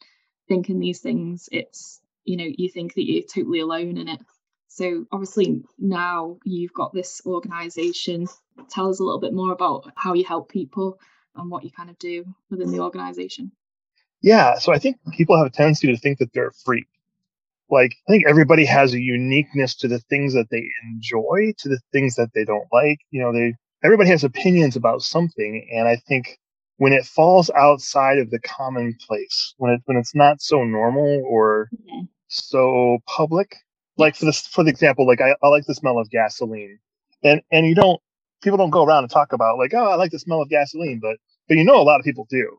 thinking 0.49 0.79
these 0.79 1.01
things, 1.01 1.49
it's, 1.51 2.01
you 2.25 2.37
know, 2.37 2.47
you 2.47 2.69
think 2.69 2.95
that 2.95 3.09
you're 3.09 3.23
totally 3.23 3.61
alone 3.61 3.97
in 3.97 4.09
it. 4.09 4.21
So 4.69 5.05
obviously 5.13 5.63
now 5.79 6.39
you've 6.45 6.73
got 6.73 6.93
this 6.93 7.21
organization. 7.27 8.27
Tell 8.71 8.89
us 8.89 9.01
a 9.01 9.05
little 9.05 9.21
bit 9.21 9.35
more 9.35 9.53
about 9.53 9.93
how 9.97 10.15
you 10.15 10.25
help 10.25 10.49
people 10.49 10.99
and 11.37 11.51
what 11.51 11.65
you 11.65 11.71
kind 11.71 11.91
of 11.91 11.99
do 11.99 12.25
within 12.51 12.71
the 12.71 12.81
organization. 12.81 13.53
Yeah, 14.21 14.59
so 14.59 14.73
I 14.73 14.79
think 14.79 14.99
people 15.13 15.37
have 15.37 15.47
a 15.47 15.51
tendency 15.51 15.89
to 15.89 15.97
think 15.97 16.19
that 16.19 16.33
they're 16.33 16.53
free. 16.65 16.87
Like 17.71 17.95
I 18.09 18.13
think 18.13 18.25
everybody 18.27 18.65
has 18.67 18.95
a 18.95 19.01
uniqueness 19.01 19.75
to 19.77 19.89
the 19.89 19.99
things 19.99 20.35
that 20.35 20.51
they 20.51 20.69
enjoy, 20.85 21.53
to 21.59 21.69
the 21.69 21.81
things 21.93 22.15
that 22.17 22.31
they 22.35 22.45
don't 22.45 22.69
like. 22.73 22.99
You 23.11 23.23
know, 23.23 23.33
they 23.33 23.55
everybody 23.83 24.11
has 24.11 24.25
opinions 24.25 24.77
about 24.77 25.03
something, 25.03 25.67
and 25.73 25.89
I 25.89 25.97
think 25.97 26.39
when 26.77 26.93
it 26.93 27.05
falls 27.05 27.51
outside 27.51 28.19
of 28.19 28.31
the 28.31 28.41
commonplace, 28.41 29.55
when 29.57 29.73
it 29.73 29.81
when 29.87 29.97
it's 29.97 30.15
not 30.15 30.41
so 30.41 30.65
normal 30.65 31.25
or 31.27 31.69
mm-hmm. 31.75 32.05
so 32.29 32.99
public. 33.07 33.57
Like 33.99 34.17
for 34.17 34.25
this 34.25 34.47
for 34.47 34.65
the 34.65 34.71
example, 34.71 35.07
like 35.07 35.21
I, 35.21 35.37
I 35.43 35.49
like 35.49 35.67
the 35.67 35.75
smell 35.75 35.99
of 35.99 36.11
gasoline. 36.11 36.79
And 37.23 37.43
and 37.51 37.67
you 37.67 37.75
don't 37.75 38.01
people 38.43 38.59
don't 38.59 38.71
go 38.71 38.85
around 38.85 39.05
and 39.05 39.11
talk 39.11 39.33
about 39.33 39.59
like, 39.59 39.75
oh, 39.75 39.87
I 39.87 39.95
like 39.97 40.11
the 40.11 40.19
smell 40.19 40.43
of 40.43 40.49
gasoline, 40.49 40.99
but 41.01 41.17
but 41.49 41.57
you 41.57 41.65
know 41.65 41.81
a 41.81 41.83
lot 41.83 42.01
of 42.01 42.05
people 42.05 42.27
do. 42.31 42.59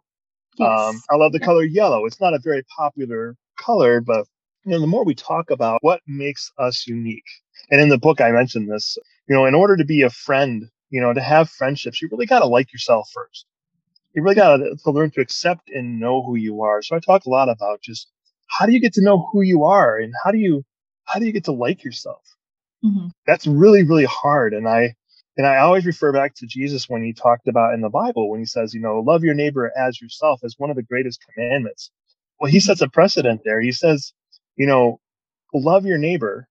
Yes. 0.58 0.70
Um, 0.70 1.02
I 1.10 1.16
love 1.16 1.32
the 1.32 1.40
color 1.40 1.64
yellow. 1.64 2.06
It's 2.06 2.22
not 2.22 2.34
a 2.34 2.40
very 2.40 2.64
popular 2.76 3.36
color, 3.60 4.02
but 4.02 4.26
you 4.66 4.72
know, 4.72 4.80
the 4.80 4.88
more 4.88 5.04
we 5.04 5.16
talk 5.16 5.50
about 5.50 5.84
what 5.84 6.02
makes 6.08 6.52
us 6.58 6.88
unique, 6.88 7.24
and 7.72 7.82
in 7.82 7.90
the 7.90 7.98
book 7.98 8.22
I 8.22 8.32
mentioned 8.32 8.72
this, 8.72 8.98
you 9.28 9.36
know, 9.36 9.46
in 9.46 9.56
order 9.56 9.76
to 9.78 9.86
be 9.86 10.02
a 10.02 10.10
friend, 10.10 10.70
you 10.90 11.02
know, 11.02 11.14
to 11.14 11.22
have 11.22 11.50
friendships, 11.50 12.02
you 12.02 12.08
really 12.12 12.26
got 12.26 12.40
to 12.40 12.48
like 12.48 12.72
yourself 12.72 13.10
first 13.14 13.46
you 14.14 14.22
really 14.22 14.36
got 14.36 14.58
to 14.58 14.92
learn 14.92 15.12
to 15.12 15.22
accept 15.22 15.70
and 15.70 16.00
know 16.00 16.22
who 16.24 16.36
you 16.36 16.62
are. 16.62 16.82
So 16.82 16.96
I 16.96 17.00
talk 17.00 17.26
a 17.26 17.30
lot 17.30 17.50
about 17.50 17.82
just 17.82 18.10
how 18.48 18.66
do 18.66 18.72
you 18.72 18.80
get 18.80 18.94
to 18.94 19.04
know 19.04 19.30
who 19.32 19.42
you 19.42 19.64
are 19.64 19.98
and 19.98 20.14
how 20.24 20.32
do 20.32 20.38
you 20.38 20.64
how 21.06 21.20
do 21.20 21.26
you 21.26 21.32
get 21.32 21.46
to 21.46 21.52
like 21.52 21.84
yourself? 21.84 22.22
Mm-hmm. 22.86 23.08
That's 23.26 23.48
really 23.48 23.84
really 23.84 24.06
hard. 24.06 24.54
And 24.54 24.68
I 24.68 24.96
and 25.38 25.48
I 25.48 25.58
always 25.58 25.86
refer 25.86 26.12
back 26.14 26.36
to 26.36 26.48
Jesus 26.48 26.88
when 26.88 27.04
he 27.04 27.14
talked 27.14 27.48
about 27.48 27.74
in 27.74 27.82
the 27.82 27.90
Bible 27.90 28.30
when 28.30 28.40
he 28.40 28.46
says, 28.46 28.74
you 28.74 28.82
know, 28.82 29.00
love 29.00 29.24
your 29.24 29.34
neighbor 29.34 29.72
as 29.76 30.00
yourself 30.00 30.42
as 30.44 30.56
one 30.58 30.70
of 30.70 30.76
the 30.76 30.84
greatest 30.84 31.24
commandments. 31.34 31.92
Well, 32.40 32.52
he 32.52 32.60
sets 32.60 32.82
a 32.82 32.90
precedent 32.90 33.42
there. 33.44 33.62
He 33.62 33.72
says, 33.72 34.14
you 34.56 34.68
know, 34.68 35.00
love 35.54 35.86
your 35.86 35.98
neighbor 35.98 36.48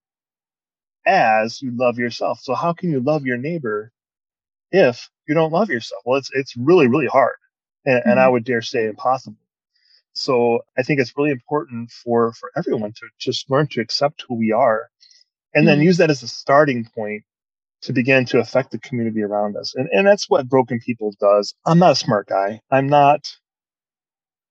as 1.05 1.61
you 1.61 1.71
love 1.75 1.97
yourself. 1.97 2.39
So 2.41 2.55
how 2.55 2.73
can 2.73 2.91
you 2.91 2.99
love 2.99 3.25
your 3.25 3.37
neighbor 3.37 3.91
if 4.71 5.09
you 5.27 5.35
don't 5.35 5.51
love 5.51 5.69
yourself? 5.69 6.01
Well, 6.05 6.17
it's 6.17 6.29
it's 6.33 6.55
really 6.57 6.87
really 6.87 7.07
hard 7.07 7.35
and, 7.85 7.99
mm-hmm. 7.99 8.09
and 8.09 8.19
I 8.19 8.23
mm-hmm. 8.23 8.33
would 8.33 8.45
dare 8.45 8.61
say 8.61 8.85
impossible. 8.87 9.37
So 10.13 10.59
I 10.77 10.83
think 10.83 10.99
it's 10.99 11.17
really 11.17 11.31
important 11.31 11.91
for 11.91 12.33
for 12.33 12.51
everyone 12.55 12.93
to 12.93 13.07
just 13.19 13.49
learn 13.49 13.67
to 13.71 13.81
accept 13.81 14.25
who 14.27 14.35
we 14.35 14.51
are, 14.51 14.89
and 15.53 15.67
then 15.67 15.77
mm-hmm. 15.77 15.85
use 15.85 15.97
that 15.97 16.11
as 16.11 16.23
a 16.23 16.27
starting 16.27 16.87
point 16.95 17.23
to 17.83 17.93
begin 17.93 18.25
to 18.25 18.39
affect 18.39 18.71
the 18.71 18.79
community 18.79 19.21
around 19.21 19.57
us. 19.57 19.75
And, 19.75 19.89
and 19.91 20.07
that's 20.07 20.29
what 20.29 20.47
Broken 20.47 20.79
People 20.79 21.13
does. 21.19 21.53
I'm 21.65 21.79
not 21.79 21.91
a 21.91 21.95
smart 21.95 22.27
guy. 22.27 22.61
I'm 22.71 22.87
not, 22.87 23.29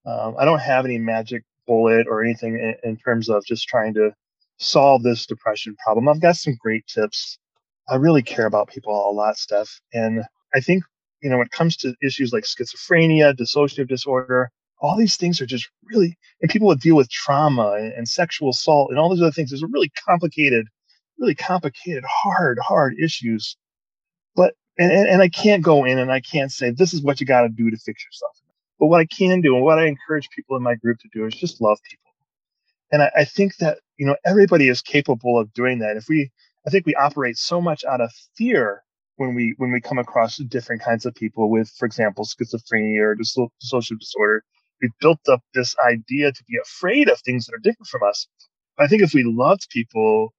um, 0.06 0.34
I 0.38 0.44
don't 0.44 0.60
have 0.60 0.84
any 0.84 0.98
magic 0.98 1.42
bullet 1.66 2.06
or 2.08 2.22
anything 2.22 2.54
in, 2.58 2.74
in 2.90 2.96
terms 2.96 3.28
of 3.28 3.44
just 3.46 3.66
trying 3.68 3.94
to 3.94 4.12
solve 4.58 5.02
this 5.02 5.26
depression 5.26 5.74
problem. 5.82 6.08
I've 6.08 6.20
got 6.20 6.36
some 6.36 6.56
great 6.60 6.86
tips. 6.86 7.38
I 7.88 7.96
really 7.96 8.22
care 8.22 8.46
about 8.46 8.68
people 8.68 8.92
a 8.92 9.12
lot, 9.12 9.38
Steph. 9.38 9.80
And 9.92 10.22
I 10.54 10.60
think, 10.60 10.84
you 11.22 11.30
know, 11.30 11.38
when 11.38 11.46
it 11.46 11.52
comes 11.52 11.76
to 11.78 11.94
issues 12.02 12.32
like 12.32 12.44
schizophrenia, 12.44 13.34
dissociative 13.34 13.88
disorder, 13.88 14.50
all 14.80 14.96
these 14.96 15.16
things 15.16 15.40
are 15.40 15.46
just 15.46 15.70
really, 15.84 16.18
and 16.42 16.50
people 16.50 16.68
that 16.68 16.80
deal 16.80 16.96
with 16.96 17.08
trauma 17.08 17.72
and, 17.78 17.92
and 17.92 18.08
sexual 18.08 18.50
assault 18.50 18.90
and 18.90 18.98
all 18.98 19.08
those 19.08 19.22
other 19.22 19.30
things, 19.30 19.50
there's 19.50 19.62
a 19.62 19.68
really 19.68 19.90
complicated 20.06 20.66
really 21.18 21.34
complicated, 21.34 22.04
hard, 22.06 22.58
hard 22.60 22.94
issues. 23.02 23.56
But 24.34 24.54
and, 24.78 24.90
and 24.90 25.22
I 25.22 25.28
can't 25.28 25.62
go 25.62 25.84
in 25.84 25.98
and 25.98 26.10
I 26.10 26.20
can't 26.20 26.50
say 26.50 26.70
this 26.70 26.94
is 26.94 27.02
what 27.02 27.20
you 27.20 27.26
got 27.26 27.42
to 27.42 27.48
do 27.48 27.70
to 27.70 27.76
fix 27.76 28.04
yourself. 28.04 28.36
But 28.78 28.86
what 28.86 29.00
I 29.00 29.06
can 29.06 29.40
do 29.40 29.54
and 29.54 29.64
what 29.64 29.78
I 29.78 29.86
encourage 29.86 30.28
people 30.30 30.56
in 30.56 30.62
my 30.62 30.74
group 30.74 30.98
to 31.00 31.08
do 31.12 31.26
is 31.26 31.34
just 31.34 31.60
love 31.60 31.78
people. 31.88 32.10
And 32.90 33.02
I, 33.02 33.12
I 33.18 33.24
think 33.24 33.56
that 33.56 33.78
you 33.96 34.06
know 34.06 34.16
everybody 34.24 34.68
is 34.68 34.82
capable 34.82 35.38
of 35.38 35.52
doing 35.52 35.78
that. 35.80 35.96
If 35.96 36.08
we, 36.08 36.30
I 36.66 36.70
think 36.70 36.86
we 36.86 36.94
operate 36.94 37.36
so 37.38 37.60
much 37.60 37.84
out 37.84 38.00
of 38.00 38.10
fear 38.36 38.82
when 39.16 39.34
we 39.34 39.54
when 39.58 39.72
we 39.72 39.80
come 39.80 39.98
across 39.98 40.36
different 40.36 40.82
kinds 40.82 41.06
of 41.06 41.14
people 41.14 41.50
with, 41.50 41.70
for 41.78 41.86
example, 41.86 42.24
schizophrenia 42.24 43.00
or 43.00 43.16
dissociative 43.16 44.00
disorder. 44.00 44.44
We've 44.80 44.90
built 45.00 45.20
up 45.30 45.40
this 45.54 45.76
idea 45.86 46.32
to 46.32 46.44
be 46.48 46.58
afraid 46.60 47.08
of 47.08 47.20
things 47.20 47.46
that 47.46 47.54
are 47.54 47.58
different 47.58 47.86
from 47.86 48.02
us. 48.02 48.26
I 48.78 48.86
think 48.86 49.02
if 49.02 49.14
we 49.14 49.24
loved 49.24 49.68
people, 49.70 50.32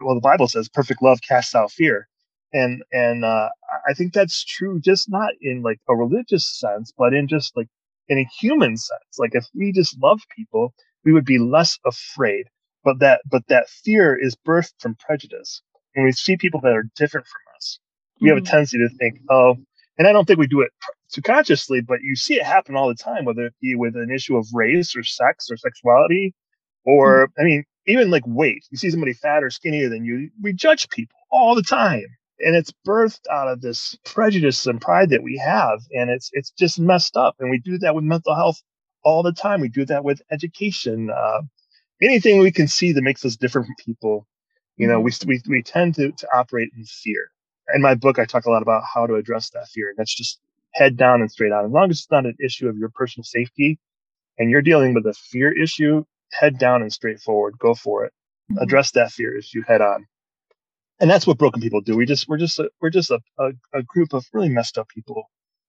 well, 0.00 0.14
the 0.14 0.20
Bible 0.20 0.48
says 0.48 0.68
perfect 0.68 1.02
love 1.02 1.20
casts 1.26 1.54
out 1.54 1.70
fear. 1.70 2.08
And, 2.52 2.82
and, 2.92 3.24
uh, 3.24 3.48
I 3.88 3.94
think 3.94 4.12
that's 4.12 4.44
true, 4.44 4.80
just 4.80 5.10
not 5.10 5.32
in 5.40 5.62
like 5.62 5.80
a 5.88 5.96
religious 5.96 6.46
sense, 6.46 6.92
but 6.96 7.12
in 7.12 7.28
just 7.28 7.56
like 7.56 7.68
in 8.08 8.18
a 8.18 8.28
human 8.40 8.76
sense. 8.76 9.18
Like 9.18 9.34
if 9.34 9.46
we 9.54 9.72
just 9.72 9.98
love 10.00 10.20
people, 10.34 10.72
we 11.04 11.12
would 11.12 11.24
be 11.24 11.38
less 11.38 11.78
afraid. 11.84 12.46
But 12.84 13.00
that, 13.00 13.22
but 13.30 13.42
that 13.48 13.68
fear 13.68 14.14
is 14.14 14.36
birthed 14.46 14.74
from 14.78 14.94
prejudice. 14.96 15.62
When 15.94 16.04
we 16.04 16.12
see 16.12 16.36
people 16.36 16.60
that 16.60 16.72
are 16.72 16.88
different 16.96 17.26
from 17.26 17.56
us, 17.56 17.78
we 18.20 18.28
mm-hmm. 18.28 18.36
have 18.36 18.38
a 18.38 18.40
mm-hmm. 18.40 18.50
tendency 18.50 18.78
to 18.78 18.88
think, 18.98 19.20
oh, 19.30 19.56
and 19.98 20.06
I 20.06 20.12
don't 20.12 20.26
think 20.26 20.38
we 20.38 20.46
do 20.46 20.60
it 20.60 20.70
too 21.12 21.22
consciously, 21.22 21.80
but 21.80 22.00
you 22.02 22.16
see 22.16 22.34
it 22.34 22.42
happen 22.42 22.76
all 22.76 22.88
the 22.88 22.94
time, 22.94 23.24
whether 23.24 23.46
it 23.46 23.54
be 23.60 23.74
with 23.74 23.96
an 23.96 24.10
issue 24.12 24.36
of 24.36 24.46
race 24.52 24.96
or 24.96 25.02
sex 25.02 25.48
or 25.50 25.56
sexuality, 25.56 26.34
or, 26.84 27.28
mm-hmm. 27.28 27.40
I 27.40 27.44
mean, 27.44 27.64
even 27.86 28.10
like 28.10 28.24
weight. 28.26 28.66
You 28.70 28.78
see 28.78 28.90
somebody 28.90 29.12
fat 29.12 29.42
or 29.42 29.50
skinnier 29.50 29.88
than 29.88 30.04
you, 30.04 30.30
we 30.42 30.52
judge 30.52 30.88
people 30.88 31.18
all 31.30 31.54
the 31.54 31.62
time. 31.62 32.06
And 32.40 32.56
it's 32.56 32.72
birthed 32.86 33.26
out 33.30 33.48
of 33.48 33.60
this 33.60 33.96
prejudice 34.04 34.66
and 34.66 34.80
pride 34.80 35.10
that 35.10 35.22
we 35.22 35.36
have. 35.38 35.80
And 35.92 36.10
it's 36.10 36.30
it's 36.32 36.50
just 36.50 36.80
messed 36.80 37.16
up. 37.16 37.36
And 37.38 37.50
we 37.50 37.58
do 37.58 37.78
that 37.78 37.94
with 37.94 38.04
mental 38.04 38.34
health 38.34 38.60
all 39.04 39.22
the 39.22 39.32
time. 39.32 39.60
We 39.60 39.68
do 39.68 39.84
that 39.86 40.04
with 40.04 40.20
education. 40.30 41.10
Uh, 41.10 41.42
anything 42.02 42.40
we 42.40 42.50
can 42.50 42.68
see 42.68 42.92
that 42.92 43.02
makes 43.02 43.24
us 43.24 43.36
different 43.36 43.66
from 43.68 43.76
people, 43.84 44.26
you 44.76 44.86
know, 44.86 45.00
mm-hmm. 45.00 45.28
we, 45.28 45.40
we, 45.46 45.58
we 45.58 45.62
tend 45.62 45.94
to, 45.96 46.10
to 46.12 46.28
operate 46.34 46.70
in 46.76 46.84
fear. 46.84 47.30
In 47.74 47.82
my 47.82 47.94
book, 47.94 48.18
I 48.18 48.24
talk 48.24 48.46
a 48.46 48.50
lot 48.50 48.62
about 48.62 48.82
how 48.92 49.06
to 49.06 49.14
address 49.14 49.50
that 49.50 49.68
fear. 49.68 49.90
And 49.90 49.96
that's 49.96 50.14
just 50.14 50.40
head 50.74 50.96
down 50.96 51.20
and 51.20 51.30
straight 51.30 51.52
on. 51.52 51.64
As 51.64 51.70
long 51.70 51.90
as 51.90 51.98
it's 51.98 52.10
not 52.10 52.26
an 52.26 52.36
issue 52.44 52.68
of 52.68 52.76
your 52.76 52.90
personal 52.90 53.24
safety 53.24 53.78
and 54.38 54.50
you're 54.50 54.62
dealing 54.62 54.92
with 54.92 55.06
a 55.06 55.14
fear 55.14 55.56
issue, 55.56 56.04
head 56.38 56.58
down 56.58 56.82
and 56.82 56.92
straightforward. 56.92 57.58
Go 57.58 57.74
for 57.74 58.04
it. 58.04 58.12
Mm-hmm. 58.50 58.62
Address 58.62 58.92
that 58.92 59.12
fear 59.12 59.36
issue 59.36 59.62
head 59.66 59.80
on. 59.80 60.06
And 61.00 61.10
that's 61.10 61.26
what 61.26 61.38
broken 61.38 61.60
people 61.60 61.80
do. 61.80 61.96
We 61.96 62.06
just 62.06 62.28
we're 62.28 62.38
just 62.38 62.58
a, 62.58 62.70
we're 62.80 62.90
just 62.90 63.10
a, 63.10 63.20
a, 63.38 63.52
a, 63.72 63.82
group 63.82 64.12
of 64.12 64.24
really 64.32 64.48
messed 64.48 64.78
up 64.78 64.88
people 64.88 65.28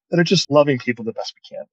that 0.09 0.19
are 0.19 0.23
just 0.23 0.51
loving 0.51 0.77
people 0.77 1.03
the 1.03 1.13
best 1.13 1.33
we 1.35 1.57
can, 1.57 1.65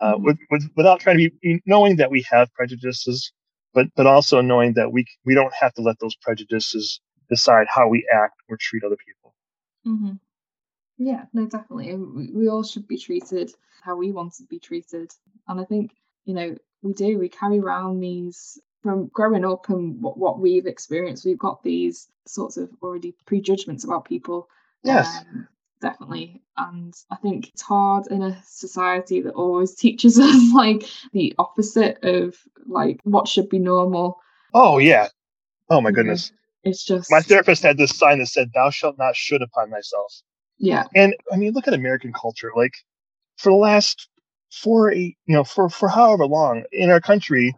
uh, 0.00 0.14
mm-hmm. 0.14 0.24
with, 0.24 0.38
with, 0.50 0.70
without 0.76 1.00
trying 1.00 1.18
to 1.18 1.30
be 1.42 1.62
knowing 1.64 1.96
that 1.96 2.10
we 2.10 2.24
have 2.28 2.52
prejudices, 2.54 3.32
but 3.72 3.86
but 3.94 4.06
also 4.06 4.40
knowing 4.40 4.74
that 4.74 4.92
we 4.92 5.06
we 5.24 5.34
don't 5.34 5.54
have 5.54 5.72
to 5.74 5.82
let 5.82 5.98
those 6.00 6.16
prejudices 6.16 7.00
decide 7.28 7.66
how 7.68 7.88
we 7.88 8.06
act 8.12 8.34
or 8.48 8.56
treat 8.60 8.82
other 8.82 8.96
people. 9.06 9.34
Mm-hmm. 9.86 10.12
Yeah, 10.98 11.24
no, 11.32 11.46
definitely. 11.46 11.94
We, 11.94 12.30
we 12.32 12.48
all 12.48 12.64
should 12.64 12.88
be 12.88 12.98
treated 12.98 13.52
how 13.82 13.96
we 13.96 14.12
want 14.12 14.34
to 14.34 14.44
be 14.44 14.58
treated, 14.58 15.12
and 15.46 15.60
I 15.60 15.64
think 15.64 15.92
you 16.24 16.34
know 16.34 16.56
we 16.82 16.92
do. 16.92 17.18
We 17.18 17.28
carry 17.28 17.58
around 17.58 18.00
these 18.00 18.58
from 18.82 19.06
growing 19.08 19.44
up 19.44 19.68
and 19.68 20.00
what, 20.02 20.18
what 20.18 20.40
we've 20.40 20.66
experienced. 20.66 21.24
We've 21.24 21.38
got 21.38 21.62
these 21.62 22.08
sorts 22.26 22.56
of 22.56 22.70
already 22.82 23.14
prejudgments 23.26 23.84
about 23.84 24.04
people. 24.04 24.48
Yes. 24.82 25.18
Um, 25.18 25.48
definitely. 25.80 26.42
And 26.56 26.94
I 27.10 27.16
think 27.16 27.48
it's 27.48 27.62
hard 27.62 28.08
in 28.08 28.22
a 28.22 28.42
society 28.44 29.20
that 29.22 29.34
always 29.34 29.74
teaches 29.76 30.18
us 30.18 30.52
like 30.54 30.84
the 31.12 31.34
opposite 31.38 32.02
of 32.02 32.36
like 32.66 33.00
what 33.04 33.28
should 33.28 33.48
be 33.48 33.58
normal. 33.58 34.18
Oh 34.52 34.78
yeah. 34.78 35.08
Oh 35.70 35.80
my 35.80 35.90
goodness. 35.90 36.32
It's 36.64 36.84
just 36.84 37.10
my 37.10 37.20
therapist 37.20 37.62
had 37.62 37.76
this 37.76 37.96
sign 37.96 38.18
that 38.18 38.26
said, 38.26 38.50
Thou 38.54 38.70
shalt 38.70 38.98
not 38.98 39.16
should 39.16 39.42
upon 39.42 39.70
thyself. 39.70 40.12
Yeah. 40.58 40.84
And 40.94 41.14
I 41.32 41.36
mean, 41.36 41.52
look 41.52 41.66
at 41.66 41.74
American 41.74 42.12
culture. 42.12 42.52
Like 42.54 42.74
for 43.36 43.50
the 43.50 43.56
last 43.56 44.08
for 44.52 44.92
a 44.92 44.98
you 44.98 45.34
know 45.34 45.44
for 45.44 45.68
for 45.70 45.88
however 45.88 46.26
long 46.26 46.64
in 46.72 46.90
our 46.90 47.00
country 47.00 47.56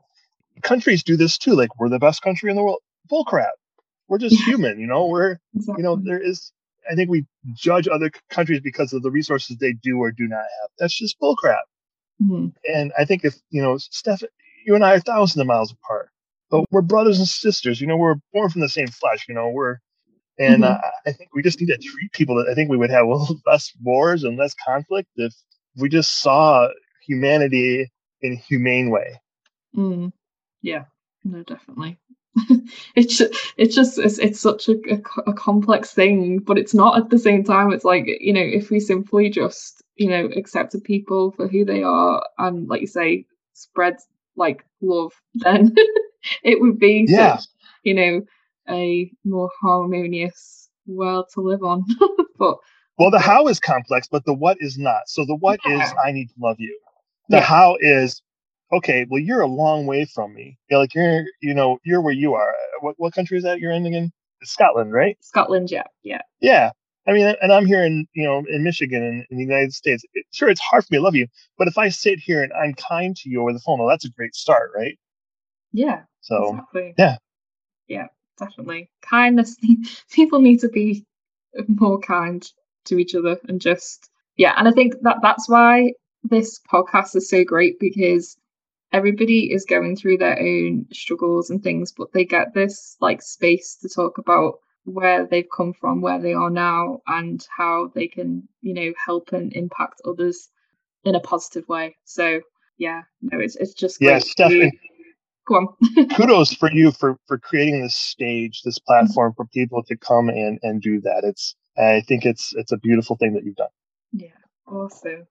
countries 0.63 1.03
do 1.03 1.17
this 1.17 1.37
too 1.37 1.55
like 1.55 1.79
we're 1.79 1.89
the 1.89 1.99
best 1.99 2.23
country 2.23 2.51
in 2.51 2.57
the 2.57 2.63
world. 2.63 2.81
Bull 3.09 3.25
crap 3.25 3.53
we're 4.09 4.19
just 4.19 4.41
human 4.47 4.79
you 4.79 4.87
know? 4.87 5.07
We're 5.07 5.39
exactly. 5.55 5.83
you 5.83 5.85
know 5.85 5.97
there 5.97 6.21
is 6.21 6.53
i 6.91 6.95
think 6.95 7.11
we 7.11 7.27
judge 7.55 7.89
other 7.89 8.11
countries 8.31 8.61
because 8.61 8.93
of 8.93 9.03
the 9.03 9.11
resources 9.11 9.57
they 9.57 9.73
do 9.73 9.99
or 9.99 10.13
do 10.13 10.29
not 10.29 10.39
have. 10.39 10.71
That's 10.79 10.97
just 10.97 11.19
bull 11.19 11.37
crap 11.37 11.65
mm-hmm. 12.23 12.49
and 12.73 12.93
i 12.97 13.05
think 13.05 13.25
if 13.25 13.35
you 13.51 13.61
know 13.61 13.77
steph 13.79 14.23
you 14.65 14.75
and 14.75 14.85
i 14.85 14.95
are 14.95 15.01
thousands 15.01 15.41
of 15.41 15.47
miles 15.47 15.73
apart 15.73 16.11
but 16.51 16.65
we're 16.71 16.83
brothers 16.83 17.19
and 17.19 17.27
sisters 17.27 17.81
you 17.81 17.87
know? 17.87 17.97
We're 17.97 18.17
born 18.33 18.51
from 18.51 18.61
the 18.61 18.69
same 18.69 18.89
flesh 18.89 19.27
you 19.29 19.35
know? 19.35 19.49
We're 19.49 19.79
and 20.39 20.63
mm-hmm. 20.63 20.73
uh, 20.73 20.91
i 21.07 21.13
think 21.13 21.31
we 21.35 21.43
just 21.43 21.61
need 21.61 21.67
to 21.67 21.79
treat 21.79 22.13
people 22.13 22.37
that 22.37 22.49
i 22.49 22.55
think 22.55 22.71
we 22.71 22.77
would 22.77 22.91
have 22.91 23.07
less 23.47 23.73
wars 23.83 24.23
and 24.23 24.39
less 24.39 24.55
conflict 24.55 25.09
if 25.17 25.35
we 25.77 25.89
just 25.89 26.21
saw 26.21 26.69
humanity 27.07 27.91
in 28.23 28.33
a 28.33 28.37
humane 28.37 28.91
way. 28.91 29.21
Mm. 29.77 30.13
Yeah, 30.63 30.85
no, 31.25 31.43
definitely. 31.43 31.99
it's 32.97 33.21
it's 33.57 33.75
just 33.75 33.99
it's, 33.99 34.19
it's 34.19 34.41
such 34.41 34.69
a, 34.69 34.75
a, 34.91 35.31
a, 35.31 35.33
complex 35.35 35.93
thing, 35.93 36.39
but 36.39 36.59
it's 36.59 36.75
not 36.75 36.99
at 36.99 37.11
the 37.11 37.19
same 37.19 37.45
time. 37.45 37.73
It's 37.73 37.85
like 37.85 38.07
you 38.07 38.33
know, 38.33 38.41
if 38.41 38.71
we 38.71 38.81
simply 38.81 39.31
just 39.31 39.83
you 39.97 40.09
know 40.09 40.27
accepted 40.37 40.83
people 40.83 41.31
for 41.33 41.47
who 41.47 41.65
they 41.65 41.83
are 41.83 42.27
and, 42.39 42.69
like 42.69 42.81
you 42.81 42.89
say, 42.89 43.27
spread 43.53 43.99
like 44.37 44.65
love, 44.81 45.13
then 45.35 45.75
it 46.43 46.61
would 46.61 46.79
be 46.79 47.07
yeah. 47.09 47.37
such, 47.37 47.47
you 47.85 47.95
know 47.95 48.23
a 48.69 49.11
more 49.25 49.51
harmonious 49.61 50.71
world 50.87 51.27
to 51.35 51.41
live 51.41 51.63
on. 51.63 51.85
but 52.39 52.57
well, 52.99 53.11
the 53.11 53.19
how 53.19 53.49
is 53.49 53.59
complex, 53.59 54.09
but 54.09 54.25
the 54.25 54.35
what 54.35 54.57
is 54.61 54.79
not. 54.79 55.09
So 55.09 55.25
the 55.25 55.35
what 55.35 55.61
yeah. 55.67 55.85
is 55.85 55.93
I 56.05 56.13
need 56.13 56.29
to 56.29 56.35
love 56.39 56.57
you. 56.59 56.79
The 57.29 57.37
yeah. 57.37 57.43
how 57.43 57.77
is 57.81 58.23
okay. 58.73 59.07
Well, 59.09 59.21
you're 59.21 59.41
a 59.41 59.47
long 59.47 59.87
way 59.87 60.05
from 60.05 60.35
me. 60.35 60.59
You're 60.71 60.81
like 60.81 60.95
you're, 60.95 61.25
you 61.41 61.55
know, 61.55 61.79
you're 61.85 62.01
where 62.01 62.13
you 62.13 62.35
are. 62.35 62.55
What 62.81 62.95
what 62.99 63.15
country 63.15 63.39
is 63.39 63.45
that 63.45 63.61
you're 63.61 63.73
in 63.73 63.87
again? 63.87 64.13
Scotland, 64.43 64.93
right? 64.93 65.17
Scotland, 65.21 65.71
yeah, 65.71 65.85
yeah, 66.03 66.21
yeah. 66.41 66.71
I 67.07 67.13
mean, 67.13 67.35
and 67.41 67.53
I'm 67.53 67.67
here 67.67 67.85
in 67.85 68.07
you 68.15 68.25
know 68.25 68.45
in 68.49 68.63
Michigan 68.63 69.03
in, 69.03 69.27
in 69.31 69.37
the 69.39 69.45
United 69.45 69.73
States. 69.73 70.05
It, 70.15 70.27
sure, 70.33 70.49
it's 70.49 70.61
hard 70.61 70.85
for 70.85 70.93
me 70.93 70.99
to 70.99 71.03
love 71.03 71.15
you, 71.15 71.27
but 71.59 71.69
if 71.69 71.79
I 71.79 71.89
sit 71.89 72.19
here 72.19 72.43
and 72.43 72.53
I'm 72.53 72.75
kind 72.75 73.17
to 73.17 73.29
you 73.29 73.43
over 73.43 73.53
the 73.53 73.61
phone, 73.61 73.79
well, 73.79 73.89
that's 73.89 74.05
a 74.05 74.11
great 74.11 74.35
start, 74.35 74.71
right? 74.75 74.99
Yeah. 75.73 76.03
So 76.21 76.51
exactly. 76.51 76.95
yeah, 76.99 77.17
yeah, 77.89 78.07
definitely. 78.39 78.91
Kindness. 79.03 79.57
People 80.11 80.41
need 80.41 80.61
to 80.61 80.69
be 80.69 81.05
more 81.69 81.99
kind 81.99 82.47
to 82.87 82.99
each 82.99 83.15
other 83.15 83.39
and 83.49 83.61
just 83.61 84.11
yeah. 84.37 84.55
And 84.57 84.69
I 84.69 84.73
think 84.73 84.95
that 85.03 85.19
that's 85.23 85.49
why 85.49 85.93
this 86.25 86.61
podcast 86.73 87.15
is 87.15 87.29
so 87.29 87.45
great 87.45 87.79
because 87.79 88.37
everybody 88.93 89.53
is 89.53 89.65
going 89.65 89.97
through 89.97 90.19
their 90.19 90.39
own 90.39 90.87
struggles 90.93 91.51
and 91.51 91.63
things, 91.63 91.93
but 91.93 92.13
they 92.13 92.25
get 92.25 92.55
this 92.55 92.97
like 93.01 93.23
space 93.23 93.77
to 93.83 93.89
talk 93.89 94.19
about 94.19 94.55
where 94.85 95.27
they've 95.27 95.49
come 95.55 95.73
from, 95.73 96.01
where 96.01 96.21
they 96.21 96.35
are 96.35 96.51
now, 96.51 97.01
and 97.07 97.47
how 97.57 97.91
they 97.95 98.07
can, 98.07 98.47
you 98.63 98.75
know, 98.75 98.93
help 99.05 99.33
and 99.33 99.53
impact 99.53 100.01
others 100.05 100.49
in 101.05 101.15
a 101.15 101.21
positive 101.21 101.69
way. 101.69 101.97
So 102.05 102.41
yeah, 102.79 103.03
no, 103.23 103.39
it's 103.41 103.57
it's 103.57 103.75
just 103.75 103.99
yeah, 104.01 104.19
Stephanie. 104.19 104.73
Go 105.47 105.57
on. 105.57 106.09
kudos 106.17 106.55
for 106.55 106.71
you 106.73 106.91
for 106.91 107.19
for 107.27 107.39
creating 107.39 107.83
this 107.83 107.97
stage, 107.97 108.63
this 108.63 108.79
platform 108.79 109.33
mm-hmm. 109.33 109.43
for 109.43 109.47
people 109.49 109.83
to 109.85 109.97
come 109.97 110.29
and 110.29 110.59
and 110.63 110.81
do 110.81 111.01
that. 111.03 111.23
It's 111.25 111.55
I 111.77 112.03
think 112.09 112.25
it's 112.25 112.55
it's 112.57 112.73
a 112.73 112.79
beautiful 112.79 113.17
thing 113.17 113.35
that 113.35 113.45
you've 113.45 113.57
done. 113.57 113.69
Yeah, 114.13 114.29
awesome. 114.67 115.27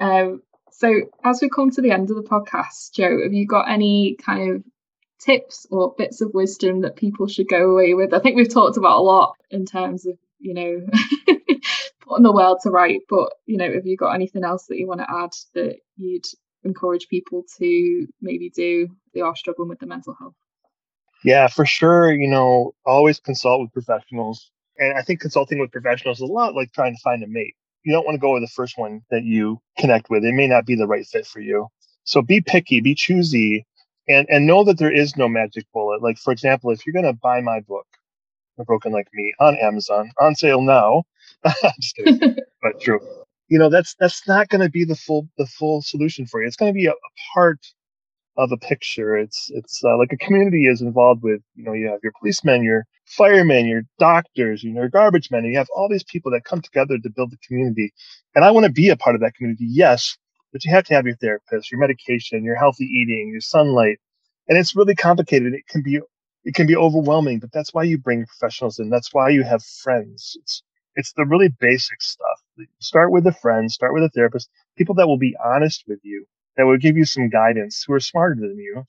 Um, 0.00 0.42
so, 0.70 0.92
as 1.22 1.40
we 1.40 1.48
come 1.48 1.70
to 1.70 1.80
the 1.80 1.92
end 1.92 2.10
of 2.10 2.16
the 2.16 2.22
podcast, 2.22 2.92
Joe, 2.94 3.22
have 3.22 3.32
you 3.32 3.46
got 3.46 3.70
any 3.70 4.16
kind 4.20 4.56
of 4.56 4.64
tips 5.20 5.66
or 5.70 5.94
bits 5.96 6.20
of 6.20 6.34
wisdom 6.34 6.80
that 6.80 6.96
people 6.96 7.28
should 7.28 7.48
go 7.48 7.70
away 7.70 7.94
with? 7.94 8.12
I 8.12 8.18
think 8.18 8.36
we've 8.36 8.52
talked 8.52 8.76
about 8.76 8.98
a 8.98 9.02
lot 9.02 9.36
in 9.50 9.66
terms 9.66 10.06
of 10.06 10.18
you 10.44 10.52
know, 10.54 10.86
putting 12.06 12.22
the 12.22 12.32
world 12.32 12.58
to 12.62 12.70
right. 12.70 13.00
But, 13.08 13.30
you 13.46 13.56
know, 13.56 13.72
have 13.72 13.86
you 13.86 13.96
got 13.96 14.14
anything 14.14 14.44
else 14.44 14.66
that 14.66 14.76
you 14.76 14.86
want 14.86 15.00
to 15.00 15.10
add 15.10 15.30
that 15.54 15.76
you'd 15.96 16.26
encourage 16.62 17.08
people 17.08 17.44
to 17.58 18.06
maybe 18.20 18.50
do 18.50 18.88
they 19.14 19.20
are 19.20 19.34
struggling 19.34 19.70
with 19.70 19.78
the 19.78 19.86
mental 19.86 20.14
health? 20.18 20.34
Yeah, 21.24 21.48
for 21.48 21.64
sure. 21.64 22.12
You 22.12 22.28
know, 22.28 22.74
always 22.84 23.18
consult 23.18 23.62
with 23.62 23.72
professionals. 23.72 24.50
And 24.76 24.98
I 24.98 25.02
think 25.02 25.20
consulting 25.20 25.58
with 25.58 25.72
professionals 25.72 26.18
is 26.18 26.28
a 26.28 26.32
lot 26.32 26.54
like 26.54 26.72
trying 26.72 26.94
to 26.94 27.00
find 27.02 27.22
a 27.22 27.26
mate. 27.26 27.54
You 27.84 27.92
don't 27.92 28.04
want 28.04 28.16
to 28.16 28.20
go 28.20 28.32
with 28.32 28.42
the 28.42 28.48
first 28.48 28.78
one 28.78 29.02
that 29.10 29.24
you 29.24 29.60
connect 29.78 30.10
with. 30.10 30.24
It 30.24 30.34
may 30.34 30.46
not 30.46 30.66
be 30.66 30.74
the 30.74 30.86
right 30.86 31.06
fit 31.06 31.26
for 31.26 31.40
you. 31.40 31.68
So 32.04 32.22
be 32.22 32.40
picky, 32.40 32.80
be 32.80 32.94
choosy, 32.94 33.66
and, 34.08 34.26
and 34.30 34.46
know 34.46 34.64
that 34.64 34.78
there 34.78 34.92
is 34.92 35.16
no 35.16 35.28
magic 35.28 35.64
bullet. 35.72 36.02
Like, 36.02 36.18
for 36.18 36.32
example, 36.32 36.70
if 36.70 36.86
you're 36.86 36.92
going 36.92 37.04
to 37.04 37.18
buy 37.20 37.40
my 37.40 37.60
book, 37.60 37.86
A 38.58 38.64
Broken 38.64 38.92
Like 38.92 39.08
Me, 39.12 39.34
on 39.38 39.56
Amazon, 39.56 40.10
on 40.20 40.34
sale 40.34 40.62
now, 40.62 41.04
just 41.80 41.96
kidding, 41.96 42.20
but 42.62 42.80
true. 42.80 43.00
You 43.48 43.58
know, 43.58 43.68
that's, 43.68 43.94
that's 44.00 44.26
not 44.26 44.48
going 44.48 44.62
to 44.62 44.70
be 44.70 44.84
the 44.84 44.96
full, 44.96 45.28
the 45.36 45.46
full 45.46 45.82
solution 45.82 46.26
for 46.26 46.40
you. 46.40 46.46
It's 46.46 46.56
going 46.56 46.72
to 46.72 46.76
be 46.76 46.86
a, 46.86 46.92
a 46.92 47.10
part 47.34 47.60
of 48.36 48.52
a 48.52 48.56
picture. 48.56 49.16
It's 49.16 49.50
it's 49.54 49.82
uh, 49.84 49.96
like 49.96 50.12
a 50.12 50.16
community 50.16 50.66
is 50.66 50.80
involved 50.80 51.22
with. 51.22 51.40
You 51.54 51.64
know, 51.64 51.72
you 51.72 51.88
have 51.88 52.00
your 52.02 52.12
policemen, 52.18 52.64
your 52.64 52.84
firemen, 53.06 53.66
your 53.66 53.82
doctors, 53.98 54.62
you 54.62 54.72
know, 54.72 54.80
your 54.80 54.88
garbage 54.88 55.30
men, 55.30 55.44
and 55.44 55.52
you 55.52 55.58
have 55.58 55.68
all 55.74 55.88
these 55.88 56.04
people 56.04 56.30
that 56.32 56.44
come 56.44 56.60
together 56.60 56.98
to 56.98 57.10
build 57.10 57.30
the 57.30 57.38
community. 57.46 57.92
And 58.34 58.44
I 58.44 58.50
want 58.50 58.66
to 58.66 58.72
be 58.72 58.88
a 58.88 58.96
part 58.96 59.14
of 59.14 59.20
that 59.20 59.34
community, 59.34 59.66
yes, 59.68 60.16
but 60.52 60.64
you 60.64 60.72
have 60.72 60.84
to 60.84 60.94
have 60.94 61.06
your 61.06 61.16
therapist, 61.16 61.70
your 61.70 61.80
medication, 61.80 62.44
your 62.44 62.56
healthy 62.56 62.84
eating, 62.84 63.30
your 63.30 63.40
sunlight, 63.40 63.98
and 64.48 64.58
it's 64.58 64.76
really 64.76 64.94
complicated. 64.94 65.54
It 65.54 65.66
can 65.68 65.82
be 65.82 66.00
it 66.44 66.54
can 66.54 66.66
be 66.66 66.76
overwhelming, 66.76 67.38
but 67.38 67.52
that's 67.52 67.72
why 67.72 67.84
you 67.84 67.98
bring 67.98 68.26
professionals 68.26 68.78
in. 68.78 68.90
That's 68.90 69.14
why 69.14 69.30
you 69.30 69.44
have 69.44 69.62
friends. 69.62 70.36
It's 70.40 70.62
it's 70.96 71.12
the 71.16 71.24
really 71.24 71.48
basic 71.60 72.02
stuff. 72.02 72.40
Start 72.80 73.10
with 73.10 73.26
a 73.26 73.32
friend, 73.32 73.70
start 73.70 73.94
with 73.94 74.04
a 74.04 74.10
therapist, 74.10 74.48
people 74.76 74.94
that 74.96 75.08
will 75.08 75.18
be 75.18 75.36
honest 75.44 75.84
with 75.88 75.98
you 76.02 76.26
that 76.56 76.66
will 76.66 76.78
give 76.78 76.96
you 76.96 77.04
some 77.04 77.28
guidance 77.28 77.84
who 77.86 77.92
are 77.94 78.00
smarter 78.00 78.36
than 78.40 78.58
you. 78.58 78.84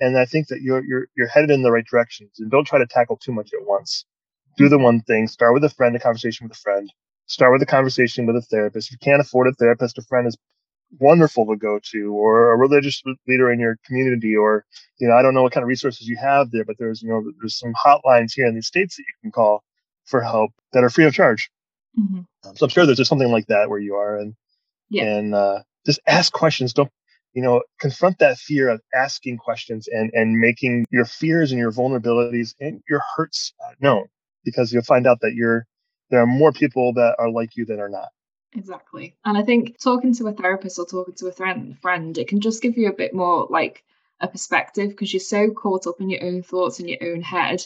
And 0.00 0.18
I 0.18 0.26
think 0.26 0.48
that 0.48 0.60
you're, 0.60 0.84
you're, 0.84 1.06
you're 1.16 1.28
headed 1.28 1.50
in 1.50 1.62
the 1.62 1.72
right 1.72 1.86
directions 1.90 2.38
and 2.38 2.50
don't 2.50 2.66
try 2.66 2.78
to 2.78 2.86
tackle 2.86 3.16
too 3.16 3.32
much 3.32 3.50
at 3.54 3.66
once. 3.66 4.04
Do 4.58 4.68
the 4.68 4.78
one 4.78 5.00
thing, 5.02 5.26
start 5.26 5.54
with 5.54 5.64
a 5.64 5.70
friend, 5.70 5.96
a 5.96 5.98
conversation 5.98 6.46
with 6.46 6.56
a 6.56 6.60
friend, 6.60 6.92
start 7.26 7.52
with 7.52 7.62
a 7.62 7.66
conversation 7.66 8.26
with 8.26 8.36
a 8.36 8.42
therapist. 8.42 8.88
If 8.88 8.92
you 8.92 8.98
can't 8.98 9.20
afford 9.20 9.48
a 9.48 9.52
therapist, 9.52 9.98
a 9.98 10.02
friend 10.02 10.26
is 10.26 10.36
wonderful 10.98 11.46
to 11.46 11.56
go 11.56 11.80
to 11.82 12.14
or 12.14 12.52
a 12.52 12.56
religious 12.56 13.02
leader 13.26 13.50
in 13.50 13.58
your 13.58 13.76
community 13.84 14.36
or 14.36 14.64
you 14.98 15.08
know 15.08 15.14
i 15.14 15.22
don't 15.22 15.34
know 15.34 15.42
what 15.42 15.52
kind 15.52 15.62
of 15.62 15.68
resources 15.68 16.06
you 16.06 16.16
have 16.16 16.50
there 16.50 16.64
but 16.64 16.76
there's 16.78 17.02
you 17.02 17.08
know 17.08 17.22
there's 17.40 17.58
some 17.58 17.74
hotlines 17.74 18.32
here 18.34 18.46
in 18.46 18.54
these 18.54 18.66
states 18.66 18.96
that 18.96 19.02
you 19.02 19.14
can 19.20 19.32
call 19.32 19.62
for 20.04 20.22
help 20.22 20.52
that 20.72 20.84
are 20.84 20.90
free 20.90 21.04
of 21.04 21.12
charge 21.12 21.50
mm-hmm. 21.98 22.20
so 22.54 22.64
i'm 22.64 22.70
sure 22.70 22.86
there's 22.86 22.98
just 22.98 23.08
something 23.08 23.32
like 23.32 23.46
that 23.48 23.68
where 23.68 23.80
you 23.80 23.94
are 23.94 24.16
and 24.16 24.34
yeah. 24.88 25.04
and 25.04 25.34
uh, 25.34 25.58
just 25.84 26.00
ask 26.06 26.32
questions 26.32 26.72
don't 26.72 26.90
you 27.36 27.42
know, 27.42 27.60
confront 27.78 28.18
that 28.18 28.38
fear 28.38 28.70
of 28.70 28.80
asking 28.94 29.36
questions 29.36 29.88
and, 29.88 30.10
and 30.14 30.40
making 30.40 30.86
your 30.90 31.04
fears 31.04 31.52
and 31.52 31.58
your 31.60 31.70
vulnerabilities 31.70 32.54
and 32.60 32.80
your 32.88 33.02
hurts 33.14 33.52
uh, 33.62 33.72
known 33.78 34.06
because 34.42 34.72
you'll 34.72 34.82
find 34.82 35.06
out 35.06 35.18
that 35.20 35.34
you're, 35.34 35.66
there 36.08 36.22
are 36.22 36.26
more 36.26 36.50
people 36.50 36.94
that 36.94 37.14
are 37.18 37.30
like 37.30 37.54
you 37.54 37.66
than 37.66 37.78
are 37.78 37.90
not. 37.90 38.08
Exactly. 38.54 39.18
And 39.26 39.36
I 39.36 39.42
think 39.42 39.78
talking 39.78 40.14
to 40.14 40.28
a 40.28 40.32
therapist 40.32 40.78
or 40.78 40.86
talking 40.86 41.14
to 41.16 41.26
a 41.26 41.32
friend, 41.32 41.78
friend, 41.82 42.16
it 42.16 42.26
can 42.26 42.40
just 42.40 42.62
give 42.62 42.78
you 42.78 42.88
a 42.88 42.96
bit 42.96 43.12
more 43.12 43.46
like 43.50 43.84
a 44.20 44.28
perspective 44.28 44.88
because 44.88 45.12
you're 45.12 45.20
so 45.20 45.50
caught 45.50 45.86
up 45.86 46.00
in 46.00 46.08
your 46.08 46.24
own 46.24 46.42
thoughts 46.42 46.80
in 46.80 46.88
your 46.88 47.04
own 47.04 47.20
head 47.20 47.62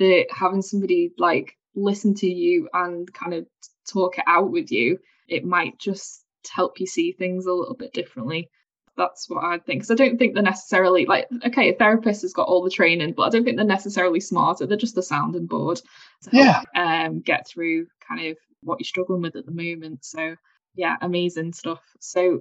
that 0.00 0.26
having 0.32 0.62
somebody 0.62 1.12
like 1.16 1.56
listen 1.76 2.12
to 2.14 2.26
you 2.26 2.68
and 2.74 3.12
kind 3.14 3.34
of 3.34 3.46
talk 3.88 4.18
it 4.18 4.24
out 4.26 4.50
with 4.50 4.72
you, 4.72 4.98
it 5.28 5.44
might 5.44 5.78
just 5.78 6.24
help 6.52 6.80
you 6.80 6.86
see 6.86 7.12
things 7.12 7.46
a 7.46 7.52
little 7.52 7.76
bit 7.76 7.92
differently 7.92 8.50
that's 8.96 9.28
what 9.28 9.44
I 9.44 9.58
think. 9.58 9.80
Because 9.80 9.90
I 9.90 9.94
don't 9.94 10.18
think 10.18 10.34
they're 10.34 10.42
necessarily 10.42 11.06
like 11.06 11.28
okay, 11.46 11.70
a 11.70 11.74
therapist 11.74 12.22
has 12.22 12.32
got 12.32 12.48
all 12.48 12.62
the 12.62 12.70
training, 12.70 13.14
but 13.16 13.24
I 13.24 13.28
don't 13.30 13.44
think 13.44 13.56
they're 13.56 13.66
necessarily 13.66 14.20
smarter. 14.20 14.66
They're 14.66 14.76
just 14.76 14.98
a 14.98 15.02
sounding 15.02 15.46
board 15.46 15.80
to 16.22 16.30
help 16.30 16.66
yeah. 16.74 17.06
um, 17.06 17.20
get 17.20 17.46
through 17.46 17.86
kind 18.06 18.28
of 18.28 18.36
what 18.62 18.78
you're 18.80 18.86
struggling 18.86 19.22
with 19.22 19.36
at 19.36 19.46
the 19.46 19.52
moment. 19.52 20.04
So 20.04 20.36
yeah, 20.74 20.96
amazing 21.00 21.52
stuff. 21.52 21.82
So 22.00 22.40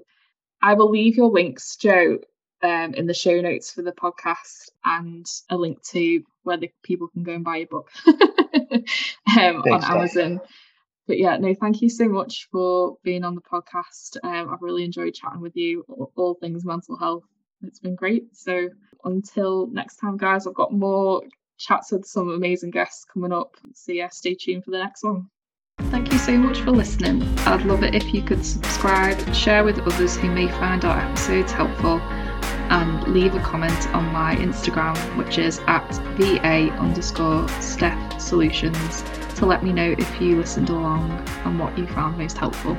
I 0.62 0.74
will 0.76 0.92
leave 0.92 1.18
your 1.18 1.30
links, 1.30 1.76
Joe, 1.76 2.20
um, 2.62 2.94
in 2.94 3.08
the 3.08 3.14
show 3.14 3.42
notes 3.42 3.72
for 3.72 3.82
the 3.82 3.92
podcast 3.92 4.70
and 4.86 5.26
a 5.50 5.58
link 5.58 5.82
to 5.90 6.24
where 6.44 6.58
the 6.58 6.72
people 6.84 7.08
can 7.08 7.24
go 7.24 7.34
and 7.34 7.44
buy 7.44 7.58
your 7.58 7.68
book 7.68 7.90
um, 8.08 9.58
on 9.58 9.84
Amazon 9.84 10.42
but 11.08 11.18
yeah, 11.18 11.38
no, 11.38 11.54
thank 11.54 11.82
you 11.82 11.90
so 11.90 12.08
much 12.08 12.48
for 12.52 12.98
being 13.04 13.24
on 13.24 13.36
the 13.36 13.42
podcast. 13.42 14.18
Um, 14.24 14.50
I've 14.50 14.62
really 14.62 14.84
enjoyed 14.84 15.14
chatting 15.14 15.42
with 15.42 15.56
you, 15.56 15.84
all, 15.90 16.12
all 16.16 16.34
things 16.36 16.66
mental 16.66 16.98
health. 16.98 17.24
It's 17.64 17.80
been 17.80 17.96
great. 17.96 18.36
So 18.36 18.70
until 19.04 19.68
next 19.68 19.98
time, 19.98 20.18
guys, 20.18 20.48
I've 20.48 20.54
got 20.54 20.74
more 20.74 21.24
chats 21.58 21.92
with 21.92 22.06
some 22.06 22.30
amazing 22.30 22.72
guests 22.72 23.06
coming 23.06 23.32
up. 23.32 23.56
So 23.74 23.92
yeah, 23.92 24.10
stay 24.10 24.36
tuned 24.36 24.66
for 24.66 24.72
the 24.72 24.80
next 24.80 25.04
one. 25.04 25.30
Thank 25.90 26.12
you 26.12 26.20
so 26.20 26.38
much 26.38 26.60
for 26.62 26.72
listening. 26.72 27.22
I'd 27.40 27.66
love 27.66 27.84
it 27.84 27.96
if 27.96 28.14
you 28.14 28.22
could 28.22 28.46
subscribe 28.46 29.36
share 29.36 29.64
with 29.64 29.80
others 29.80 30.16
who 30.16 30.30
may 30.30 30.48
find 30.48 30.86
our 30.86 31.00
episodes 31.00 31.52
helpful 31.52 32.00
and 32.72 33.14
leave 33.14 33.36
a 33.36 33.40
comment 33.42 33.88
on 33.94 34.06
my 34.14 34.36
Instagram, 34.38 34.96
which 35.18 35.38
is 35.38 35.60
at 35.68 35.88
VA 36.18 36.72
underscore 36.80 37.48
Steph 37.60 38.20
Solutions 38.20 39.04
to 39.36 39.46
let 39.46 39.64
me 39.64 39.74
know 39.74 39.94
if 39.98 40.22
you 40.22 40.38
listened 40.38 40.70
along 40.70 41.12
and 41.46 41.60
what 41.60 41.78
you 41.78 41.86
found 41.88 42.18
most 42.18 42.38
helpful. 42.38 42.78